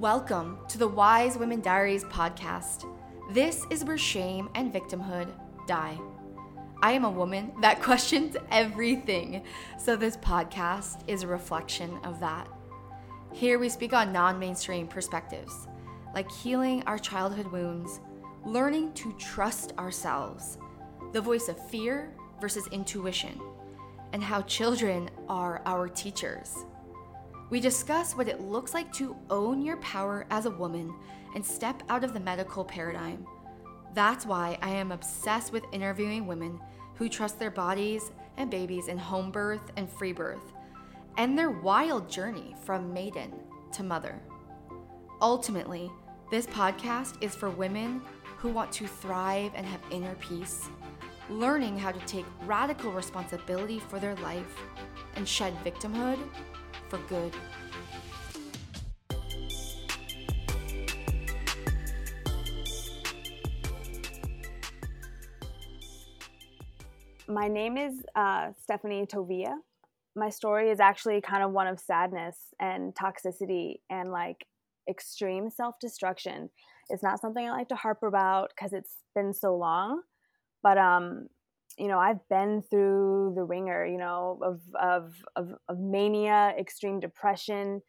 [0.00, 2.86] Welcome to the Wise Women Diaries podcast.
[3.32, 5.28] This is where shame and victimhood
[5.66, 6.00] die.
[6.80, 9.44] I am a woman that questions everything,
[9.78, 12.48] so this podcast is a reflection of that.
[13.34, 15.68] Here we speak on non mainstream perspectives,
[16.14, 18.00] like healing our childhood wounds,
[18.46, 20.56] learning to trust ourselves,
[21.12, 23.38] the voice of fear versus intuition,
[24.14, 26.64] and how children are our teachers.
[27.50, 30.94] We discuss what it looks like to own your power as a woman
[31.34, 33.26] and step out of the medical paradigm.
[33.92, 36.60] That's why I am obsessed with interviewing women
[36.94, 40.52] who trust their bodies and babies in home birth and free birth,
[41.16, 43.32] and their wild journey from maiden
[43.72, 44.20] to mother.
[45.20, 45.90] Ultimately,
[46.30, 48.00] this podcast is for women
[48.36, 50.68] who want to thrive and have inner peace,
[51.28, 54.56] learning how to take radical responsibility for their life
[55.16, 56.18] and shed victimhood
[56.90, 57.32] for good.
[67.28, 69.54] My name is uh, Stephanie Tovia.
[70.16, 74.44] My story is actually kind of one of sadness and toxicity and like
[74.88, 76.50] extreme self destruction.
[76.88, 80.02] It's not something I like to harp about because it's been so long,
[80.60, 81.28] but um,
[81.78, 87.00] you know i've been through the wringer you know of of of, of mania extreme
[87.00, 87.80] depression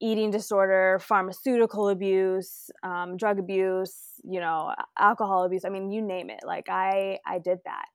[0.00, 6.28] eating disorder pharmaceutical abuse um, drug abuse you know alcohol abuse i mean you name
[6.28, 7.86] it like i i did that.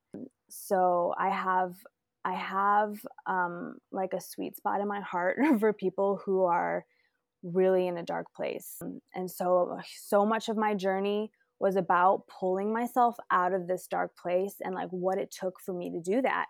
[0.49, 1.73] So i have
[2.23, 6.85] i have um, like a sweet spot in my heart for people who are
[7.44, 8.79] really in a dark place.
[9.13, 14.16] And so so much of my journey was about pulling myself out of this dark
[14.17, 16.45] place and like what it took for me to do that.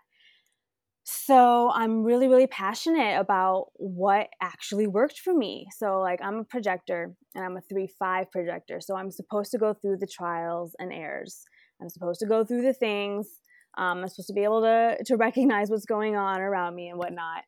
[1.10, 5.66] So I'm really, really passionate about what actually worked for me.
[5.74, 8.78] So, like, I'm a projector and I'm a 3 5 projector.
[8.82, 11.44] So, I'm supposed to go through the trials and errors.
[11.80, 13.26] I'm supposed to go through the things.
[13.78, 16.98] Um, I'm supposed to be able to, to recognize what's going on around me and
[16.98, 17.44] whatnot.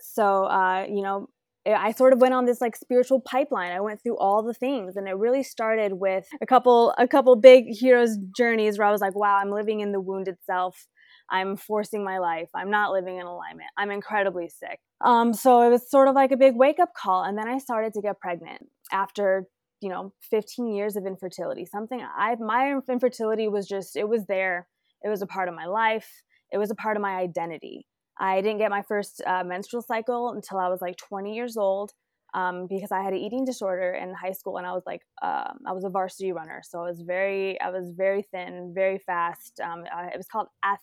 [0.00, 1.28] So, uh, you know,
[1.66, 3.72] I sort of went on this like spiritual pipeline.
[3.72, 7.36] I went through all the things and it really started with a couple a couple
[7.36, 10.86] big heroes journeys where I was like, wow, I'm living in the wounded self.
[11.30, 12.48] I'm forcing my life.
[12.54, 13.70] I'm not living in alignment.
[13.76, 14.80] I'm incredibly sick.
[15.04, 17.22] Um, so it was sort of like a big wake up call.
[17.24, 19.44] And then I started to get pregnant after,
[19.80, 21.66] you know, 15 years of infertility.
[21.66, 24.66] Something I, my infertility was just, it was there.
[25.02, 26.10] It was a part of my life.
[26.52, 27.86] It was a part of my identity.
[28.20, 31.92] I didn't get my first uh, menstrual cycle until I was like 20 years old
[32.34, 35.52] um, because I had an eating disorder in high school and I was like, uh,
[35.66, 36.62] I was a varsity runner.
[36.62, 39.58] So I was very, I was very thin, very fast.
[39.60, 40.78] Um, uh, it was called ath-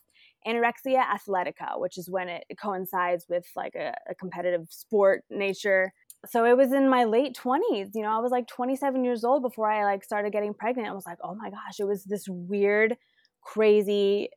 [0.47, 5.93] anorexia athletica, which is when it, coincides with like a, a competitive sport nature.
[6.25, 9.43] So it was in my late 20s, you know, I was like 27 years old
[9.43, 10.89] before I like started getting pregnant.
[10.89, 12.97] I was like, oh my gosh, it was this weird,
[13.43, 14.29] crazy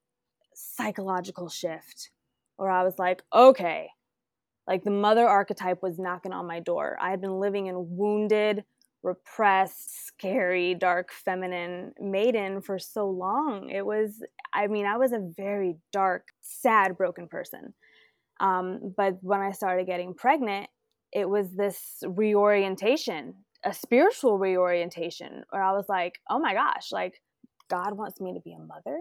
[0.55, 2.11] psychological shift
[2.61, 3.89] where I was like, okay,
[4.69, 6.99] like the mother archetype was knocking on my door.
[7.01, 8.65] I had been living in wounded,
[9.03, 13.71] repressed, scary, dark, feminine maiden for so long.
[13.71, 14.23] It was,
[14.53, 17.73] I mean, I was a very dark, sad, broken person.
[18.41, 20.69] Um, but when I started getting pregnant,
[21.15, 27.23] it was this reorientation, a spiritual reorientation, where I was like, oh my gosh, like
[27.71, 28.99] God wants me to be a mother.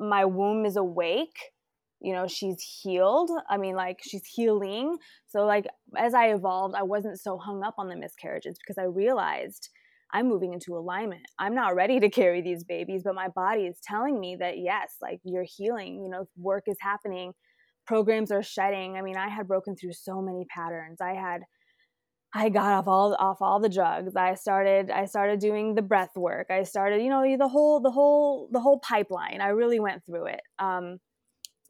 [0.00, 1.52] My womb is awake
[2.00, 4.96] you know she's healed i mean like she's healing
[5.26, 5.66] so like
[5.96, 9.68] as i evolved i wasn't so hung up on the miscarriages because i realized
[10.12, 13.78] i'm moving into alignment i'm not ready to carry these babies but my body is
[13.82, 17.32] telling me that yes like you're healing you know work is happening
[17.86, 21.42] programs are shedding i mean i had broken through so many patterns i had
[22.32, 24.14] I got off all off all the drugs.
[24.14, 26.46] I started I started doing the breath work.
[26.48, 29.40] I started, you know, the whole the whole the whole pipeline.
[29.40, 30.40] I really went through it.
[30.60, 31.00] Um,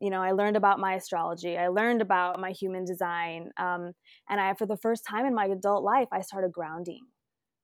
[0.00, 3.93] you know i learned about my astrology i learned about my human design um,
[4.28, 7.00] and i for the first time in my adult life i started grounding.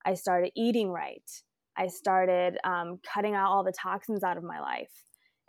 [0.06, 1.28] I started eating right.
[1.76, 4.92] I started um, cutting out all the toxins out of my life.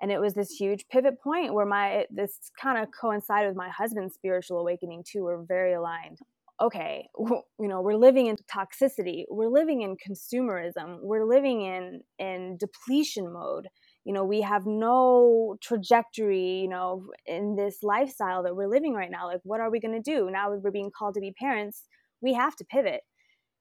[0.02, 3.70] And it was this huge pivot point where my this kind of coincided with my
[3.70, 5.24] husband's spiritual awakening too.
[5.24, 6.20] We're very aligned.
[6.60, 9.24] Okay you know we're living in toxicity.
[9.30, 10.98] We're living in consumerism.
[11.02, 13.68] We're living in in depletion mode
[14.08, 19.12] you know we have no trajectory you know in this lifestyle that we're living right
[19.12, 21.84] now like what are we going to do now we're being called to be parents
[22.22, 23.02] we have to pivot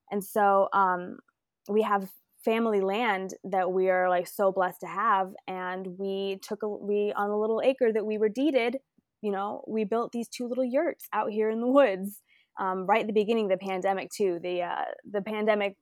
[0.09, 1.17] and so um,
[1.67, 2.09] we have
[2.45, 7.11] family land that we are like so blessed to have and we took a we
[7.15, 8.77] on a little acre that we were deeded
[9.21, 12.21] you know we built these two little yurts out here in the woods
[12.59, 14.39] um, right at the beginning of the pandemic too.
[14.41, 15.75] The uh, the pandemic,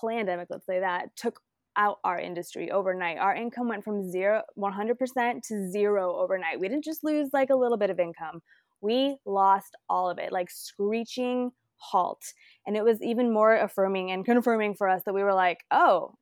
[0.00, 1.40] pandemic, let's say that, took
[1.76, 3.18] out our industry overnight.
[3.18, 6.60] Our income went from zero, 100% to zero overnight.
[6.60, 8.42] We didn't just lose like a little bit of income.
[8.80, 12.22] We lost all of it, like screeching halt.
[12.66, 16.14] And it was even more affirming and confirming for us that we were like, oh,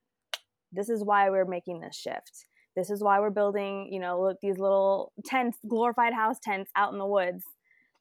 [0.72, 2.46] this is why we're making this shift.
[2.74, 6.98] This is why we're building, you know, these little tents, glorified house tents out in
[6.98, 7.44] the woods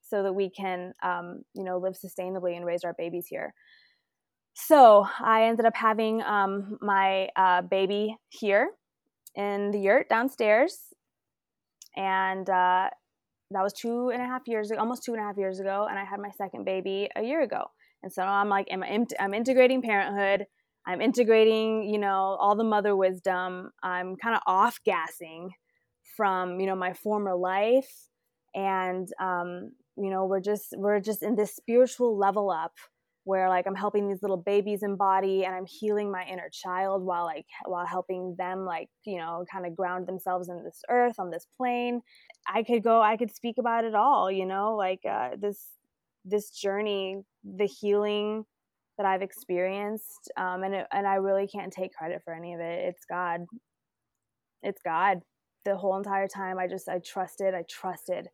[0.01, 3.53] so that we can, um, you know, live sustainably and raise our babies here.
[4.67, 8.69] So I ended up having um, my uh, baby here
[9.35, 10.77] in the yurt downstairs.
[11.97, 12.89] And uh,
[13.49, 15.87] that was two and a half years ago, almost two and a half years ago.
[15.89, 17.65] And I had my second baby a year ago.
[18.03, 18.83] And so I'm like, I'm,
[19.19, 20.45] I'm integrating parenthood.
[20.85, 23.71] I'm integrating, you know, all the mother wisdom.
[23.81, 25.51] I'm kind of off gassing
[26.15, 28.09] from, you know, my former life.
[28.53, 32.73] And, um, you know, we're just, we're just in this spiritual level up
[33.23, 37.25] where like I'm helping these little babies embody and I'm healing my inner child while
[37.25, 41.29] like while helping them like you know kind of ground themselves in this earth on
[41.29, 42.01] this plane.
[42.47, 45.67] I could go I could speak about it all you know like uh, this
[46.25, 48.45] this journey the healing
[48.97, 52.59] that I've experienced um, and it, and I really can't take credit for any of
[52.59, 52.85] it.
[52.89, 53.41] It's God.
[54.61, 55.19] It's God.
[55.65, 58.27] The whole entire time I just I trusted I trusted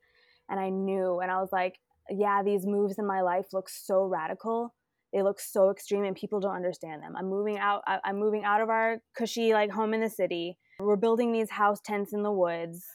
[0.50, 1.76] and I knew and I was like
[2.10, 4.74] yeah, these moves in my life look so radical.
[5.14, 7.16] They look so extreme and people don't understand them.
[7.16, 10.58] I'm moving out I'm moving out of our cushy like home in the city.
[10.80, 12.86] We're building these house tents in the woods.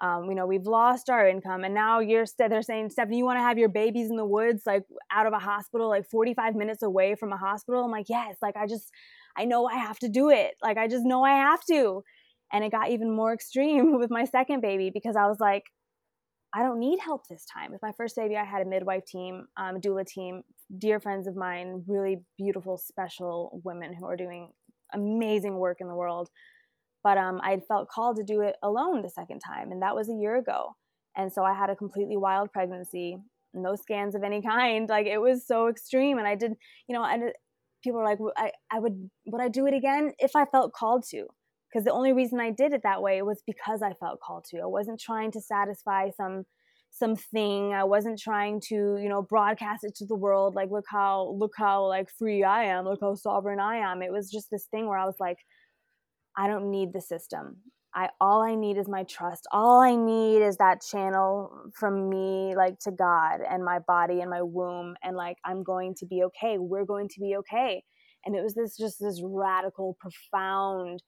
[0.00, 3.38] Um, you know, we've lost our income, and now you're they're saying, Stephanie, you want
[3.38, 6.82] to have your babies in the woods, like out of a hospital, like 45 minutes
[6.82, 7.82] away from a hospital.
[7.82, 8.90] I'm like, yes, like I just,
[9.38, 10.54] I know I have to do it.
[10.62, 12.02] Like I just know I have to.
[12.52, 15.64] And it got even more extreme with my second baby because I was like,
[16.56, 17.70] I don't need help this time.
[17.70, 20.42] With my first baby, I had a midwife team, um, doula team,
[20.78, 24.48] dear friends of mine, really beautiful, special women who are doing
[24.94, 26.30] amazing work in the world.
[27.04, 30.08] But um, I felt called to do it alone the second time, and that was
[30.08, 30.74] a year ago.
[31.14, 33.18] And so I had a completely wild pregnancy,
[33.52, 34.88] no scans of any kind.
[34.88, 36.52] Like it was so extreme, and I did,
[36.88, 37.32] you know, and
[37.84, 41.04] people are like, I, I would, would I do it again if I felt called
[41.10, 41.26] to?
[41.68, 44.60] Because the only reason I did it that way was because I felt called to.
[44.60, 46.44] I wasn't trying to satisfy some
[46.90, 47.74] something.
[47.74, 51.52] I wasn't trying to, you know, broadcast it to the world like look how look
[51.56, 54.02] how like free I am, look how sovereign I am.
[54.02, 55.38] It was just this thing where I was like
[56.36, 57.58] I don't need the system.
[57.94, 59.46] I all I need is my trust.
[59.52, 64.30] All I need is that channel from me like to God and my body and
[64.30, 66.58] my womb and like I'm going to be okay.
[66.58, 67.82] We're going to be okay.
[68.24, 71.02] And it was this just this radical profound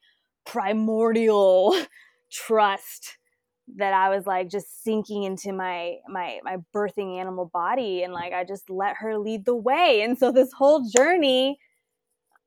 [0.48, 1.78] primordial
[2.32, 3.18] trust
[3.76, 8.32] that I was like just sinking into my my my birthing animal body and like
[8.32, 10.02] I just let her lead the way.
[10.02, 11.58] And so this whole journey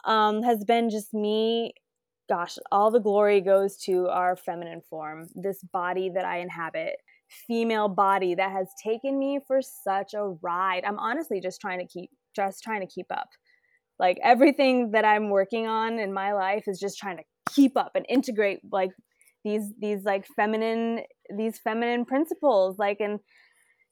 [0.06, 1.74] um has been just me
[2.31, 6.95] gosh, all the glory goes to our feminine form, this body that I inhabit,
[7.27, 10.83] female body that has taken me for such a ride.
[10.86, 13.27] I'm honestly just trying to keep just trying to keep up.
[14.00, 17.91] Like everything that I'm working on in my life is just trying to keep up
[17.95, 18.91] and integrate like
[19.43, 21.01] these these like feminine
[21.35, 23.19] these feminine principles like and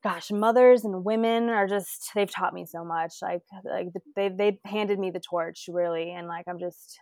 [0.04, 4.60] gosh mothers and women are just they've taught me so much like like they they
[4.66, 7.00] handed me the torch really and like i'm just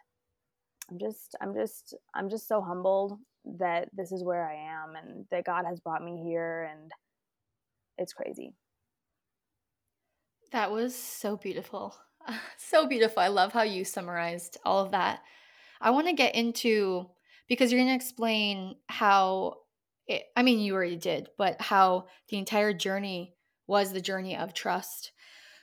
[0.89, 3.19] i'm just i'm just i'm just so humbled
[3.59, 6.91] that this is where i am and that god has brought me here and
[7.97, 8.53] it's crazy.
[10.51, 11.95] That was so beautiful.
[12.57, 13.23] So beautiful.
[13.23, 15.21] I love how you summarized all of that
[15.81, 17.07] I want to get into
[17.47, 19.55] because you're going to explain how
[20.07, 23.35] it, I mean, you already did, but how the entire journey
[23.67, 25.11] was the journey of trust.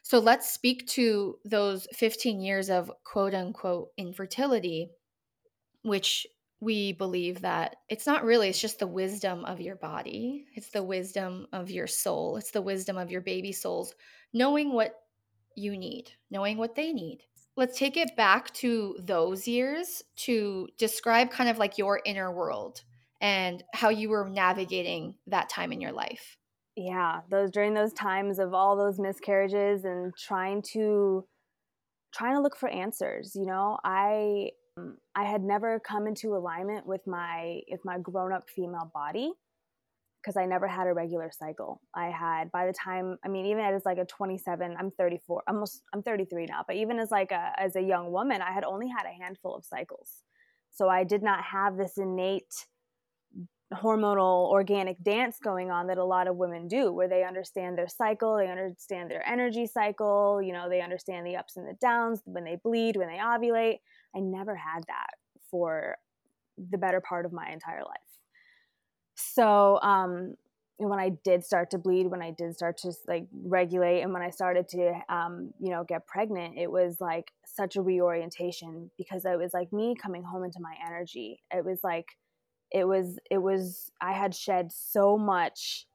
[0.03, 4.91] So let's speak to those 15 years of quote unquote infertility,
[5.83, 6.27] which
[6.61, 10.47] we believe that it's not really, it's just the wisdom of your body.
[10.55, 12.37] It's the wisdom of your soul.
[12.37, 13.95] It's the wisdom of your baby souls,
[14.33, 14.95] knowing what
[15.57, 17.23] you need, knowing what they need
[17.57, 22.83] let's take it back to those years to describe kind of like your inner world
[23.21, 26.37] and how you were navigating that time in your life.
[26.77, 31.25] Yeah, those during those times of all those miscarriages and trying to
[32.13, 36.87] trying to look for answers, you know, I um, I had never come into alignment
[36.87, 39.33] with my with my grown-up female body
[40.25, 41.83] because I never had a regular cycle.
[41.95, 45.83] I had by the time I mean even as like a 27, I'm 34, almost
[45.93, 48.89] I'm 33 now, but even as like a as a young woman, I had only
[48.89, 50.23] had a handful of cycles.
[50.71, 52.53] So I did not have this innate
[53.73, 57.89] hormonal organic dance going on that a lot of women do where they understand their
[57.89, 62.21] cycle they understand their energy cycle you know they understand the ups and the downs
[62.25, 63.79] when they bleed when they ovulate
[64.15, 65.15] i never had that
[65.51, 65.97] for
[66.71, 68.14] the better part of my entire life
[69.15, 70.35] so um
[70.79, 74.23] when I did start to bleed, when I did start to like regulate, and when
[74.23, 79.25] I started to, um, you know, get pregnant, it was like such a reorientation because
[79.25, 81.41] it was like me coming home into my energy.
[81.53, 82.07] It was like
[82.75, 85.87] it was it was i had shed so much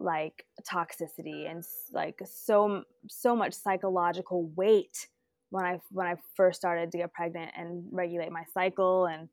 [0.00, 5.08] like toxicity and like so so much psychological weight
[5.50, 9.28] when i when i first started to get pregnant and regulate my cycle and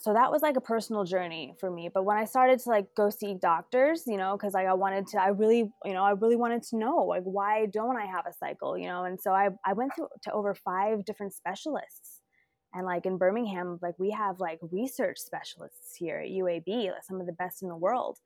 [0.00, 2.86] so that was like a personal journey for me but when i started to like
[2.96, 6.10] go see doctors you know because like i wanted to i really you know i
[6.10, 9.32] really wanted to know like why don't i have a cycle you know and so
[9.32, 12.20] i, I went to over five different specialists
[12.76, 17.20] and like in Birmingham, like we have like research specialists here at UAB, like some
[17.20, 18.18] of the best in the world.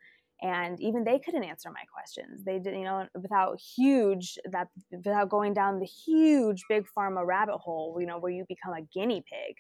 [0.43, 2.45] And even they couldn't answer my questions.
[2.45, 7.59] They did, you know, without huge that without going down the huge big pharma rabbit
[7.59, 9.55] hole, you know, where you become a guinea pig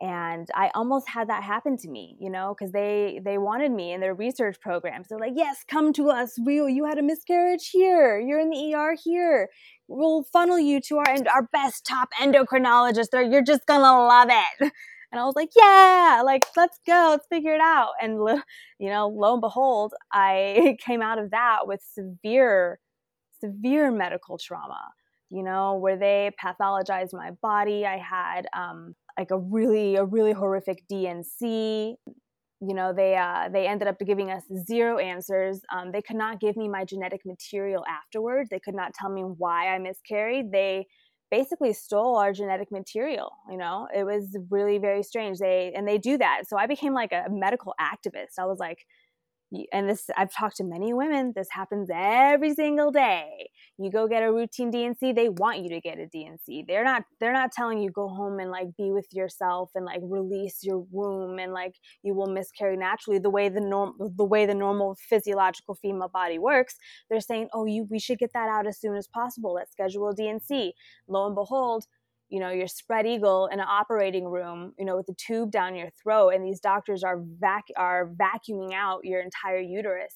[0.00, 3.92] and i almost had that happen to me you know because they they wanted me
[3.92, 5.08] in their research programs.
[5.08, 8.74] They're like yes come to us we you had a miscarriage here you're in the
[8.74, 9.48] er here.
[9.88, 14.72] We'll funnel you to our our best top endocrinologist They're, you're just gonna love it.
[15.12, 17.92] And i was like yeah like let's go let's figure it out.
[18.00, 18.12] And
[18.78, 22.78] you know lo and behold i came out of that with severe
[23.40, 24.80] severe medical trauma
[25.30, 27.86] you know, where they pathologized my body.
[27.86, 31.94] I had um, like a really a really horrific D&C.
[32.62, 35.60] You know, they uh, they ended up giving us zero answers.
[35.72, 38.50] Um, they could not give me my genetic material afterwards.
[38.50, 40.52] They could not tell me why I miscarried.
[40.52, 40.86] They
[41.30, 45.96] basically stole our genetic material you know it was really very strange they and they
[45.96, 48.84] do that so i became like a medical activist i was like
[49.72, 53.50] and this I've talked to many women, this happens every single day.
[53.78, 56.64] You go get a routine D&C, they want you to get a D&C.
[56.66, 60.00] They're not they're not telling you go home and like be with yourself and like
[60.02, 64.46] release your womb and like you will miscarry naturally the way the norm the way
[64.46, 66.76] the normal physiological female body works.
[67.08, 69.54] They're saying, "Oh, you we should get that out as soon as possible.
[69.54, 70.74] Let's schedule a D&C."
[71.08, 71.86] Lo and behold,
[72.30, 75.74] you know you're spread eagle in an operating room you know with a tube down
[75.74, 80.14] your throat and these doctors are vac are vacuuming out your entire uterus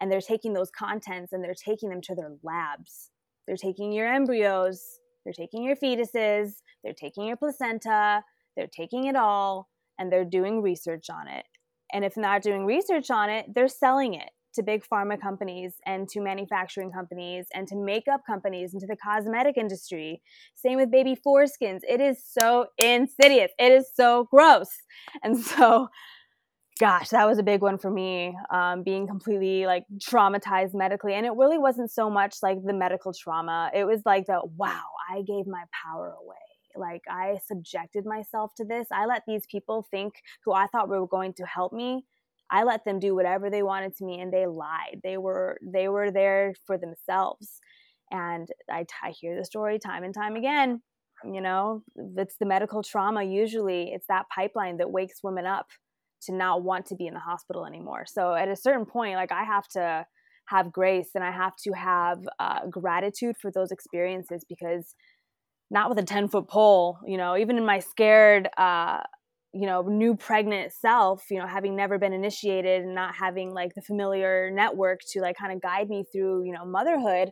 [0.00, 3.10] and they're taking those contents and they're taking them to their labs.
[3.46, 8.24] They're taking your embryos they're taking your fetuses they're taking your placenta
[8.56, 9.68] they're taking it all
[9.98, 11.44] and they're doing research on it.
[11.92, 16.08] And if not doing research on it they're selling it to big pharma companies and
[16.08, 20.22] to manufacturing companies and to makeup companies and to the cosmetic industry.
[20.54, 21.80] Same with baby foreskins.
[21.88, 23.50] It is so insidious.
[23.58, 24.68] It is so gross.
[25.22, 25.88] And so,
[26.78, 31.14] gosh, that was a big one for me, um, being completely like traumatized medically.
[31.14, 34.82] And it really wasn't so much like the medical trauma, it was like the wow,
[35.10, 36.36] I gave my power away
[36.74, 41.06] like i subjected myself to this i let these people think who i thought were
[41.06, 42.02] going to help me
[42.52, 45.00] I let them do whatever they wanted to me and they lied.
[45.02, 47.58] They were they were there for themselves.
[48.10, 50.82] And I, I hear the story time and time again.
[51.24, 53.92] You know, it's the medical trauma usually.
[53.92, 55.66] It's that pipeline that wakes women up
[56.24, 58.04] to not want to be in the hospital anymore.
[58.06, 60.04] So at a certain point, like I have to
[60.46, 64.94] have grace and I have to have uh, gratitude for those experiences because
[65.70, 69.00] not with a 10 foot pole, you know, even in my scared, uh,
[69.54, 73.74] you know new pregnant self you know having never been initiated and not having like
[73.74, 77.30] the familiar network to like kind of guide me through you know motherhood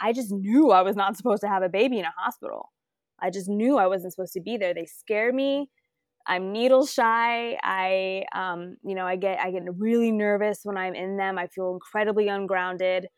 [0.00, 2.72] i just knew i was not supposed to have a baby in a hospital.
[3.20, 4.72] I just knew i wasn't supposed to be there.
[4.74, 5.68] They scare me.
[6.26, 7.58] I'm needle shy.
[7.62, 11.38] I um you know i get i get really nervous when i'm in them.
[11.38, 13.08] I feel incredibly ungrounded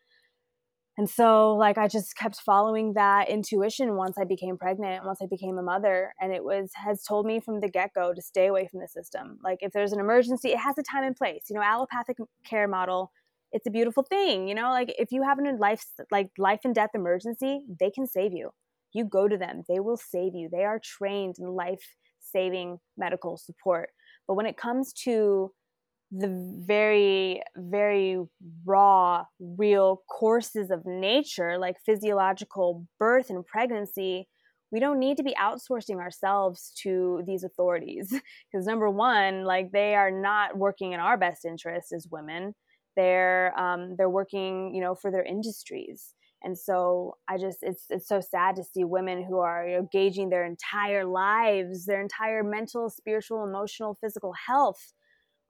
[1.01, 5.25] and so like i just kept following that intuition once i became pregnant once i
[5.25, 8.67] became a mother and it was has told me from the get-go to stay away
[8.69, 9.39] from the system.
[9.43, 11.45] Like if there's an emergency it has a time and place.
[11.49, 13.11] You know allopathic care model
[13.51, 14.69] it's a beautiful thing you know?
[14.69, 18.51] Like if you have a life like life and death emergency they can save you.
[18.93, 19.63] You go to them.
[19.67, 20.49] They will save you.
[20.51, 21.83] They are trained in life
[22.19, 23.89] saving medical support.
[24.27, 25.51] But when it comes to
[26.11, 26.27] the
[26.65, 28.19] very, very
[28.65, 34.27] raw, real courses of nature, like physiological birth and pregnancy,
[34.71, 38.13] we don't need to be outsourcing ourselves to these authorities.
[38.51, 42.53] Because number one, like they are not working in our best interest as women.
[42.97, 46.13] They're um, they're working, you know, for their industries.
[46.43, 49.87] And so I just it's it's so sad to see women who are you know,
[49.91, 54.93] gauging their entire lives, their entire mental, spiritual, emotional, physical health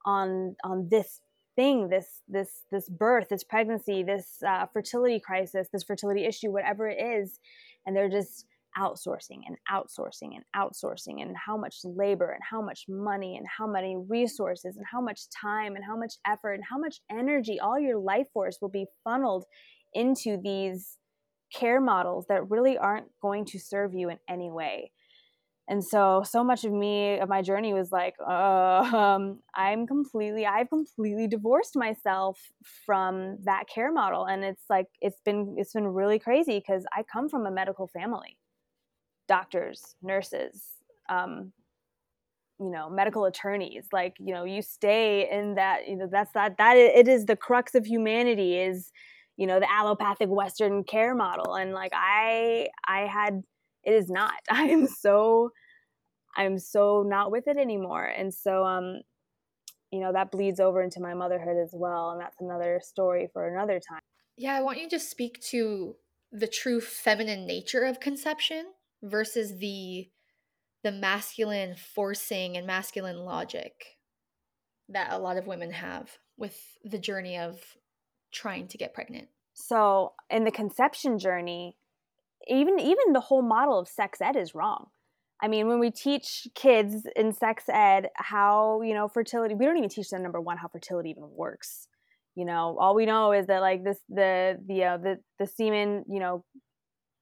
[0.06, 1.22] on on this
[1.56, 6.88] thing this this this birth this pregnancy this uh, fertility crisis this fertility issue whatever
[6.88, 7.40] it is.
[7.86, 8.46] And they're just
[8.78, 13.68] outsourcing and outsourcing and outsourcing and how much labor and how much money and how
[13.68, 17.80] many resources and how much time and how much effort and how much energy all
[17.80, 19.44] your life force will be funneled
[19.94, 20.98] into these
[21.54, 24.90] care models that really aren't going to serve you in any way
[25.72, 30.46] and so so much of me of my journey was like uh, um, i'm completely
[30.46, 32.52] i've completely divorced myself
[32.86, 34.26] from that care model.
[34.26, 37.88] And it's like it's been it's been really crazy because i come from a medical
[37.88, 38.38] family.
[39.28, 40.62] Doctors nurses
[41.10, 41.54] um,
[42.60, 46.58] you know medical attorneys like you know you stay in that you know that's that
[46.58, 48.92] that it is the crux of humanity is
[49.38, 51.56] you know the allopathic western care model.
[51.56, 53.42] And like i i had
[53.84, 54.34] it is not.
[54.50, 55.52] I am so
[56.36, 59.02] i'm so not with it anymore and so um
[59.92, 63.48] you know that bleeds over into my motherhood as well and that's another story for
[63.48, 64.02] another time
[64.38, 65.96] yeah i want you to speak to
[66.32, 68.66] the true feminine nature of conception
[69.04, 70.10] versus the
[70.84, 73.98] the masculine forcing and masculine logic
[74.90, 77.60] that a lot of women have with the journey of
[78.32, 81.76] trying to get pregnant so in the conception journey
[82.48, 84.88] even even the whole model of sex ed is wrong.
[85.42, 89.78] I mean, when we teach kids in sex ed how, you know, fertility, we don't
[89.78, 91.88] even teach them number one how fertility even works.
[92.36, 96.06] You know, all we know is that like this the the uh, the the semen,
[96.08, 96.46] you know,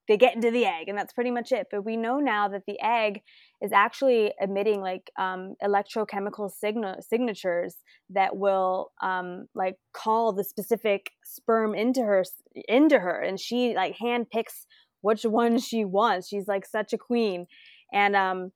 [0.07, 1.67] they get into the egg and that's pretty much it.
[1.71, 3.21] But we know now that the egg
[3.61, 7.75] is actually emitting like um, electrochemical signal signatures
[8.09, 12.23] that will um, like call the specific sperm into her
[12.67, 14.65] into her, and she like hand picks
[15.01, 16.27] which one she wants.
[16.27, 17.47] She's like such a queen.
[17.93, 18.51] And um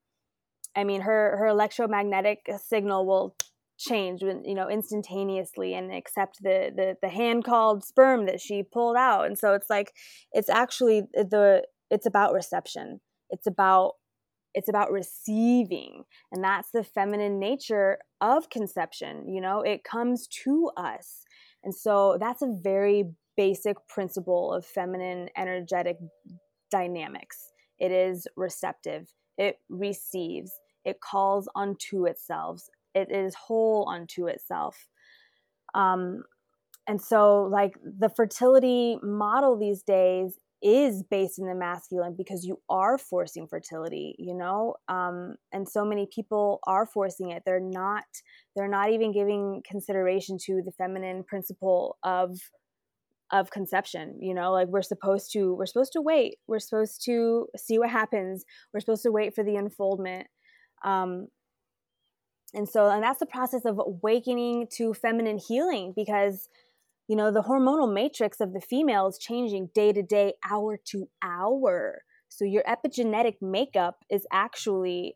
[0.75, 3.36] I mean her her electromagnetic signal will
[3.78, 8.98] change you know instantaneously and accept the the the hand called sperm that she pulled
[8.98, 9.25] out.
[9.25, 9.94] And so it's like
[10.32, 13.02] it's actually the it's about reception.
[13.30, 13.94] It's about
[14.56, 20.69] it's about receiving and that's the feminine nature of conception you know it comes to
[20.78, 21.24] us
[21.63, 25.98] and so that's a very basic principle of feminine energetic
[26.72, 27.52] dynamics.
[27.80, 30.52] It is receptive, it receives,
[30.86, 34.88] it calls unto itself, it is whole unto itself.
[35.74, 36.24] Um,
[36.88, 42.58] and so, like, the fertility model these days is based in the masculine because you
[42.69, 48.06] are forcing fertility you know um, and so many people are forcing it they're not
[48.56, 52.39] they're not even giving consideration to the feminine principle of
[53.34, 57.48] of conception you know like we're supposed to we're supposed to wait we're supposed to
[57.58, 60.28] see what happens we're supposed to wait for the unfoldment
[60.86, 61.28] um
[62.54, 66.48] and so and that's the process of awakening to feminine healing because
[67.08, 71.10] you know the hormonal matrix of the female is changing day to day hour to
[71.22, 72.04] hour.
[72.30, 75.15] So your epigenetic makeup is actually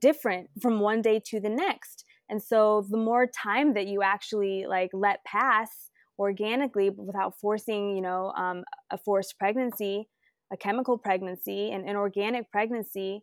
[0.00, 2.04] different from one day to the next.
[2.30, 8.02] And so the more time that you actually like let pass organically without forcing, you
[8.02, 10.08] know, um, a forced pregnancy,
[10.52, 13.22] a chemical pregnancy, an organic pregnancy,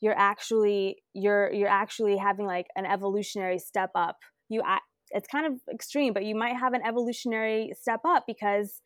[0.00, 4.16] you're actually you're you're actually having like an evolutionary step up.
[4.48, 4.62] You
[5.10, 8.80] it's kind of extreme, but you might have an evolutionary step up because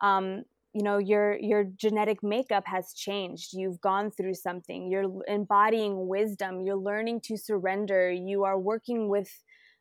[0.00, 3.50] um, you know your your genetic makeup has changed.
[3.52, 4.90] You've gone through something.
[4.90, 6.62] You're embodying wisdom.
[6.62, 8.10] You're learning to surrender.
[8.10, 9.30] You are working with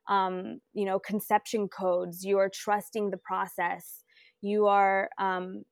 [0.10, 4.04] um, you know conception codes you are trusting the process
[4.42, 5.63] you are um,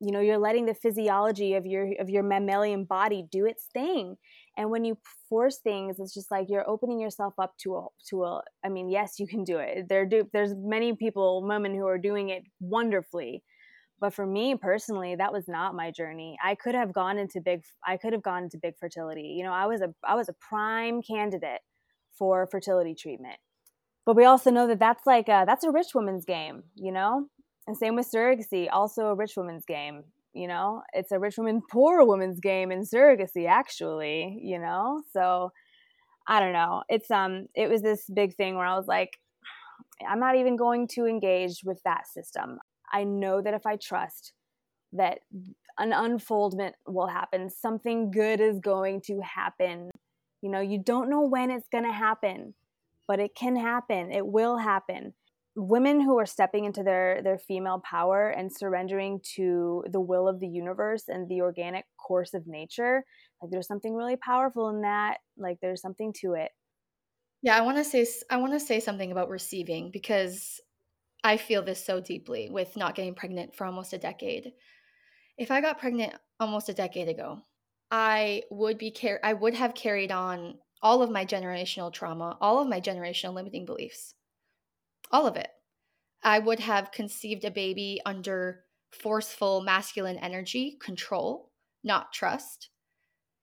[0.00, 4.16] you know you're letting the physiology of your of your mammalian body do its thing.
[4.56, 4.96] And when you
[5.28, 8.88] force things it's just like you're opening yourself up to a to a i mean
[8.88, 9.88] yes you can do it.
[9.88, 13.42] There do there's many people women who are doing it wonderfully.
[14.00, 16.36] But for me personally that was not my journey.
[16.42, 19.34] I could have gone into big i could have gone into big fertility.
[19.36, 21.60] You know i was a i was a prime candidate
[22.18, 23.38] for fertility treatment
[24.06, 27.26] but we also know that that's like a, that's a rich woman's game you know?
[27.66, 30.82] And same with surrogacy also a rich woman's game you know?
[30.92, 35.02] It's a rich woman poor woman's game in surrogacy actually you know?
[35.12, 35.52] So
[36.26, 36.82] i don't know.
[36.88, 39.18] It's um it was this big thing where i was like
[40.08, 42.58] i'm not even going to engage with that system.
[42.92, 44.32] I know that if i trust
[44.92, 45.20] that
[45.78, 49.90] an unfoldment will happen something good is going to happen.
[50.42, 52.54] You know you don't know when it's going to happen
[53.10, 54.12] but it can happen.
[54.12, 55.14] It will happen.
[55.56, 60.38] Women who are stepping into their their female power and surrendering to the will of
[60.38, 63.04] the universe and the organic course of nature,
[63.42, 65.18] like there's something really powerful in that.
[65.36, 66.52] Like there's something to it.
[67.42, 70.60] Yeah, I want to say I want to say something about receiving because
[71.24, 74.52] I feel this so deeply with not getting pregnant for almost a decade.
[75.36, 77.40] If I got pregnant almost a decade ago,
[77.90, 82.60] I would be car- I would have carried on all of my generational trauma, all
[82.60, 84.14] of my generational limiting beliefs.
[85.10, 85.48] All of it.
[86.22, 91.50] I would have conceived a baby under forceful masculine energy, control,
[91.82, 92.70] not trust.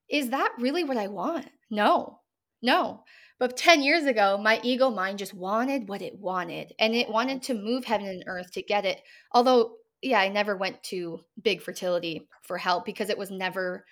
[0.08, 1.46] Is that really what I want?
[1.70, 2.20] No.
[2.62, 3.04] No.
[3.38, 7.42] But 10 years ago, my ego mind just wanted what it wanted and it wanted
[7.44, 9.00] to move heaven and earth to get it.
[9.32, 13.84] Although, yeah, I never went to big fertility for help because it was never,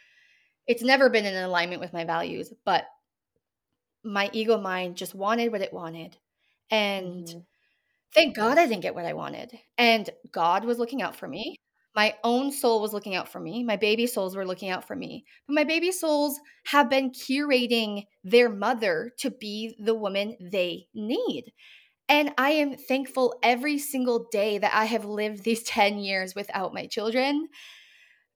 [0.67, 2.53] it's never been in alignment with my values.
[2.65, 2.87] But
[4.07, 6.17] my ego mind just wanted what it wanted.
[6.71, 7.39] And mm-hmm.
[8.15, 9.53] thank God I didn't get what I wanted.
[9.77, 11.57] And God was looking out for me.
[11.95, 13.65] My own soul was looking out for me.
[13.65, 15.25] My baby souls were looking out for me.
[15.47, 21.53] But my baby souls have been curating their mother to be the woman they need.
[22.09, 26.75] And I am thankful every single day that I have lived these 10 years without
[26.75, 27.49] my children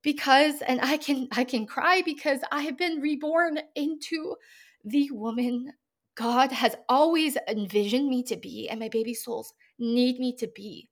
[0.02, 4.36] because and I can I can cry because I have been reborn into
[4.84, 5.72] the woman
[6.14, 10.90] God has always envisioned me to be and my baby souls need me to be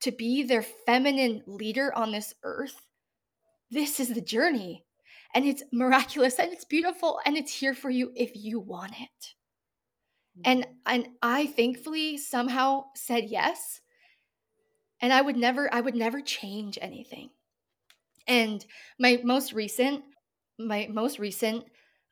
[0.00, 2.86] to be their feminine leader on this earth,
[3.70, 4.84] this is the journey.
[5.34, 9.34] And it's miraculous and it's beautiful and it's here for you if you want it.
[10.44, 13.80] And and I thankfully somehow said yes.
[15.00, 17.30] And I would never I would never change anything.
[18.26, 18.64] And
[18.98, 20.04] my most recent
[20.58, 21.64] my most recent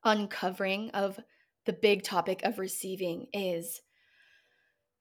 [0.04, 1.18] uncovering of
[1.66, 3.80] the big topic of receiving is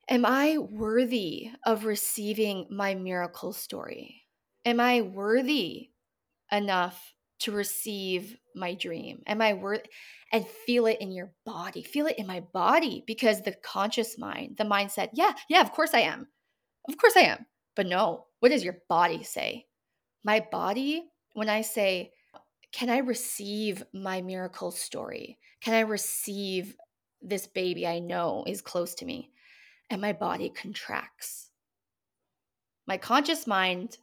[0.09, 4.23] Am I worthy of receiving my miracle story?
[4.65, 5.91] Am I worthy
[6.51, 9.21] enough to receive my dream?
[9.27, 9.83] Am I worth
[10.33, 11.83] and feel it in your body?
[11.83, 15.71] Feel it in my body because the conscious mind, the mind said, Yeah, yeah, of
[15.71, 16.27] course I am.
[16.89, 17.45] Of course I am.
[17.75, 19.67] But no, what does your body say?
[20.23, 22.11] My body, when I say,
[22.73, 25.37] Can I receive my miracle story?
[25.61, 26.75] Can I receive
[27.21, 29.29] this baby I know is close to me?
[29.93, 31.51] and my body contracts.
[32.87, 33.97] My conscious mind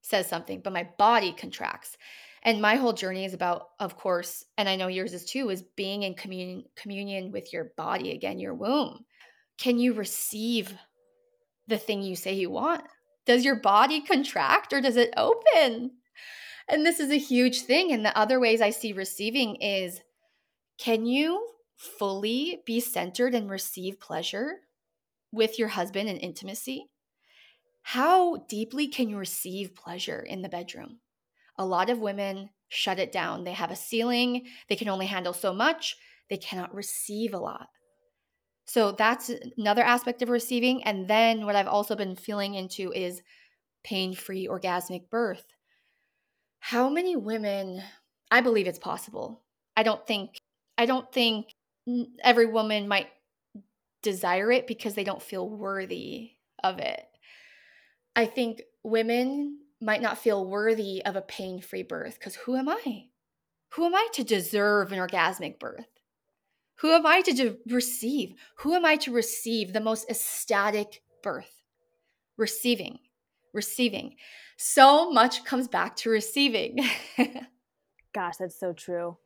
[0.00, 1.96] says something, but my body contracts.
[2.44, 5.64] And my whole journey is about, of course, and I know yours is too, is
[5.76, 9.04] being in communion, communion with your body again, your womb.
[9.58, 10.74] Can you receive
[11.66, 12.84] the thing you say you want?
[13.26, 15.92] Does your body contract or does it open?
[16.68, 17.92] And this is a huge thing.
[17.92, 20.00] And the other ways I see receiving is
[20.78, 24.60] can you fully be centered and receive pleasure
[25.32, 26.86] with your husband in intimacy,
[27.82, 31.00] how deeply can you receive pleasure in the bedroom?
[31.58, 33.44] A lot of women shut it down.
[33.44, 35.96] They have a ceiling, they can only handle so much,
[36.30, 37.68] they cannot receive a lot.
[38.66, 40.82] So that's another aspect of receiving.
[40.84, 43.20] And then what I've also been feeling into is
[43.84, 45.44] pain free orgasmic birth.
[46.66, 47.82] How many women,
[48.30, 49.42] I believe it's possible.
[49.76, 50.40] I don't think,
[50.78, 51.52] I don't think
[52.22, 53.08] every woman might
[54.00, 56.30] desire it because they don't feel worthy
[56.62, 57.04] of it.
[58.16, 62.70] I think women might not feel worthy of a pain free birth because who am
[62.70, 63.08] I?
[63.74, 66.00] Who am I to deserve an orgasmic birth?
[66.76, 68.36] Who am I to de- receive?
[68.60, 71.62] Who am I to receive the most ecstatic birth?
[72.38, 73.00] Receiving,
[73.54, 74.16] receiving.
[74.56, 76.78] So much comes back to receiving.
[78.14, 79.16] Gosh, that's so true.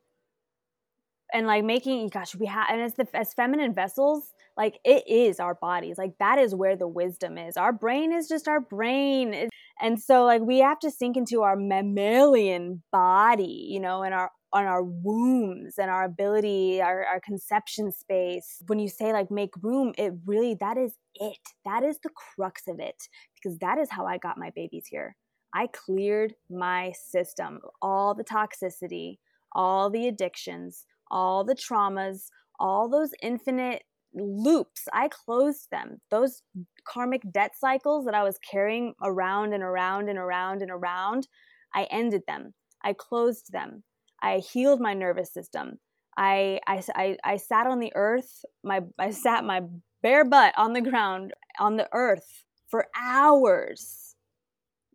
[1.32, 5.40] And like making, gosh, we have, and as the as feminine vessels, like it is
[5.40, 9.48] our bodies like that is where the wisdom is our brain is just our brain
[9.80, 14.30] and so like we have to sink into our mammalian body you know and our
[14.52, 19.52] on our wombs and our ability our, our conception space when you say like make
[19.62, 22.96] room it really that is it that is the crux of it
[23.34, 25.16] because that is how i got my babies here
[25.54, 29.18] i cleared my system all the toxicity
[29.52, 32.26] all the addictions all the traumas
[32.60, 33.82] all those infinite
[34.14, 34.84] loops.
[34.92, 36.00] I closed them.
[36.10, 36.42] Those
[36.86, 41.28] karmic debt cycles that I was carrying around and around and around and around,
[41.74, 42.54] I ended them.
[42.82, 43.82] I closed them.
[44.22, 45.78] I healed my nervous system.
[46.16, 48.44] I, I, I, I sat on the earth.
[48.64, 49.62] My, I sat my
[50.02, 54.14] bare butt on the ground on the earth for hours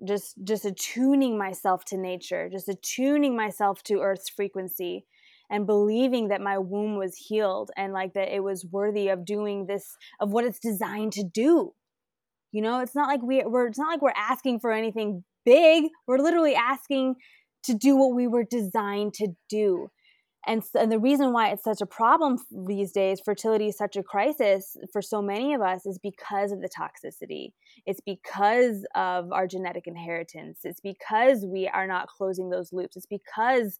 [0.06, 5.06] just just attuning myself to nature just attuning myself to earth's frequency
[5.50, 9.66] and believing that my womb was healed and like that it was worthy of doing
[9.66, 11.74] this of what it's designed to do
[12.52, 15.86] you know it's not like we, we're it's not like we're asking for anything big
[16.08, 17.16] we're literally asking
[17.64, 19.90] to do what we were designed to do.
[20.46, 24.04] And, and the reason why it's such a problem these days fertility is such a
[24.04, 27.54] crisis for so many of us is because of the toxicity.
[27.86, 30.60] It's because of our genetic inheritance.
[30.64, 32.98] It's because we are not closing those loops.
[32.98, 33.80] It's because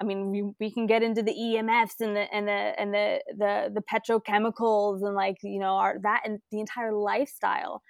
[0.00, 3.20] I mean, we, we can get into the EMFs and the and the and the
[3.36, 7.82] the the petrochemicals and like you know our that and the entire lifestyle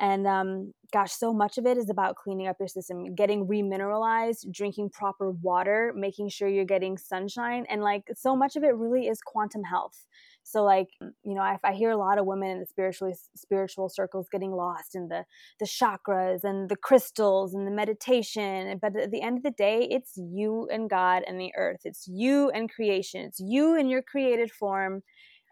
[0.00, 4.50] and um, gosh, so much of it is about cleaning up your system, getting remineralized,
[4.52, 7.64] drinking proper water, making sure you're getting sunshine.
[7.68, 10.06] And like so much of it really is quantum health.
[10.42, 13.88] So like, you know, I, I hear a lot of women in the spiritual spiritual
[13.88, 15.24] circles getting lost in the
[15.58, 18.78] the chakras and the crystals and the meditation.
[18.82, 21.80] But at the end of the day, it's you and God and the earth.
[21.84, 23.22] It's you and creation.
[23.22, 25.02] It's you in your created form.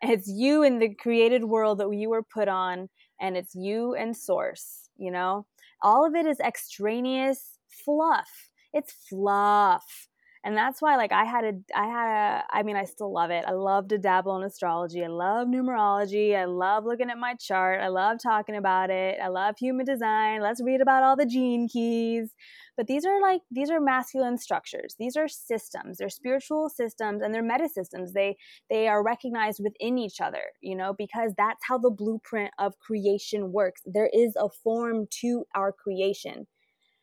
[0.03, 2.89] It's you in the created world that you were put on
[3.23, 5.47] and it's you and source, you know?
[5.81, 8.29] All of it is extraneous fluff.
[8.75, 10.09] It's fluff.
[10.45, 13.31] And that's why like I had a I had a I mean I still love
[13.31, 13.45] it.
[13.47, 15.05] I love to dabble in astrology.
[15.05, 16.35] I love numerology.
[16.37, 17.81] I love looking at my chart.
[17.81, 19.19] I love talking about it.
[19.23, 20.41] I love human design.
[20.41, 22.35] Let's read about all the gene keys.
[22.77, 24.97] But these are like these are masculine structures.
[24.99, 25.99] These are systems.
[25.99, 28.13] They're spiritual systems and they're meta systems.
[28.13, 28.37] They
[28.69, 33.53] they are recognized within each other, you know, because that's how the blueprint of creation
[33.53, 33.83] works.
[33.87, 36.49] There is a form to our creation.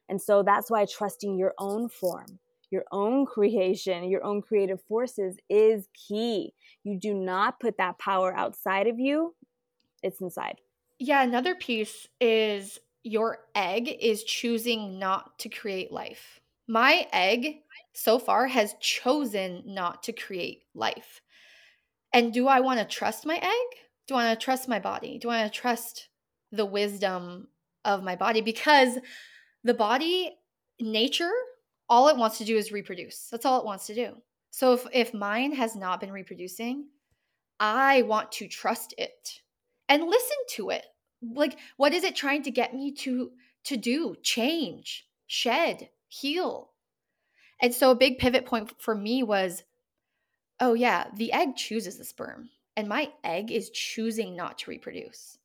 [0.09, 2.39] And so that's why trusting your own form,
[2.71, 6.53] your own creation, your own creative forces is key.
[6.83, 9.35] You do not put that power outside of you,
[10.03, 10.59] it's inside.
[10.99, 16.39] Yeah, another piece is your egg is choosing not to create life.
[16.67, 17.61] My egg
[17.93, 21.21] so far has chosen not to create life.
[22.13, 23.79] And do I want to trust my egg?
[24.07, 25.19] Do I want to trust my body?
[25.19, 26.09] Do I want to trust
[26.51, 27.47] the wisdom
[27.85, 28.41] of my body?
[28.41, 28.97] Because
[29.63, 30.35] the body,
[30.79, 31.31] nature,
[31.89, 33.27] all it wants to do is reproduce.
[33.31, 34.15] That's all it wants to do.
[34.51, 36.87] So if, if mine has not been reproducing,
[37.59, 39.41] I want to trust it
[39.89, 40.85] and listen to it
[41.21, 43.31] like what is it trying to get me to
[43.65, 46.71] to do change shed heal
[47.61, 49.63] and so a big pivot point for me was
[50.59, 55.37] oh yeah the egg chooses the sperm and my egg is choosing not to reproduce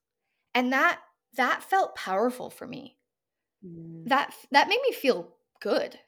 [0.54, 1.00] and that
[1.37, 2.96] that felt powerful for me
[3.66, 4.07] mm.
[4.09, 5.98] that that made me feel good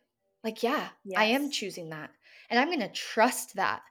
[0.45, 1.19] like yeah yes.
[1.19, 2.11] i am choosing that
[2.51, 3.83] and i'm going to trust that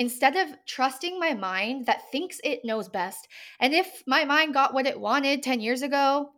[0.00, 3.28] instead of trusting my mind that thinks it knows best.
[3.60, 6.30] And if my mind got what it wanted 10 years ago,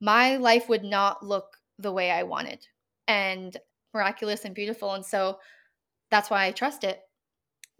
[0.00, 2.66] my life would not look the way I wanted
[3.06, 3.56] and
[3.94, 4.94] miraculous and beautiful.
[4.94, 5.38] And so
[6.10, 7.00] that's why I trust it.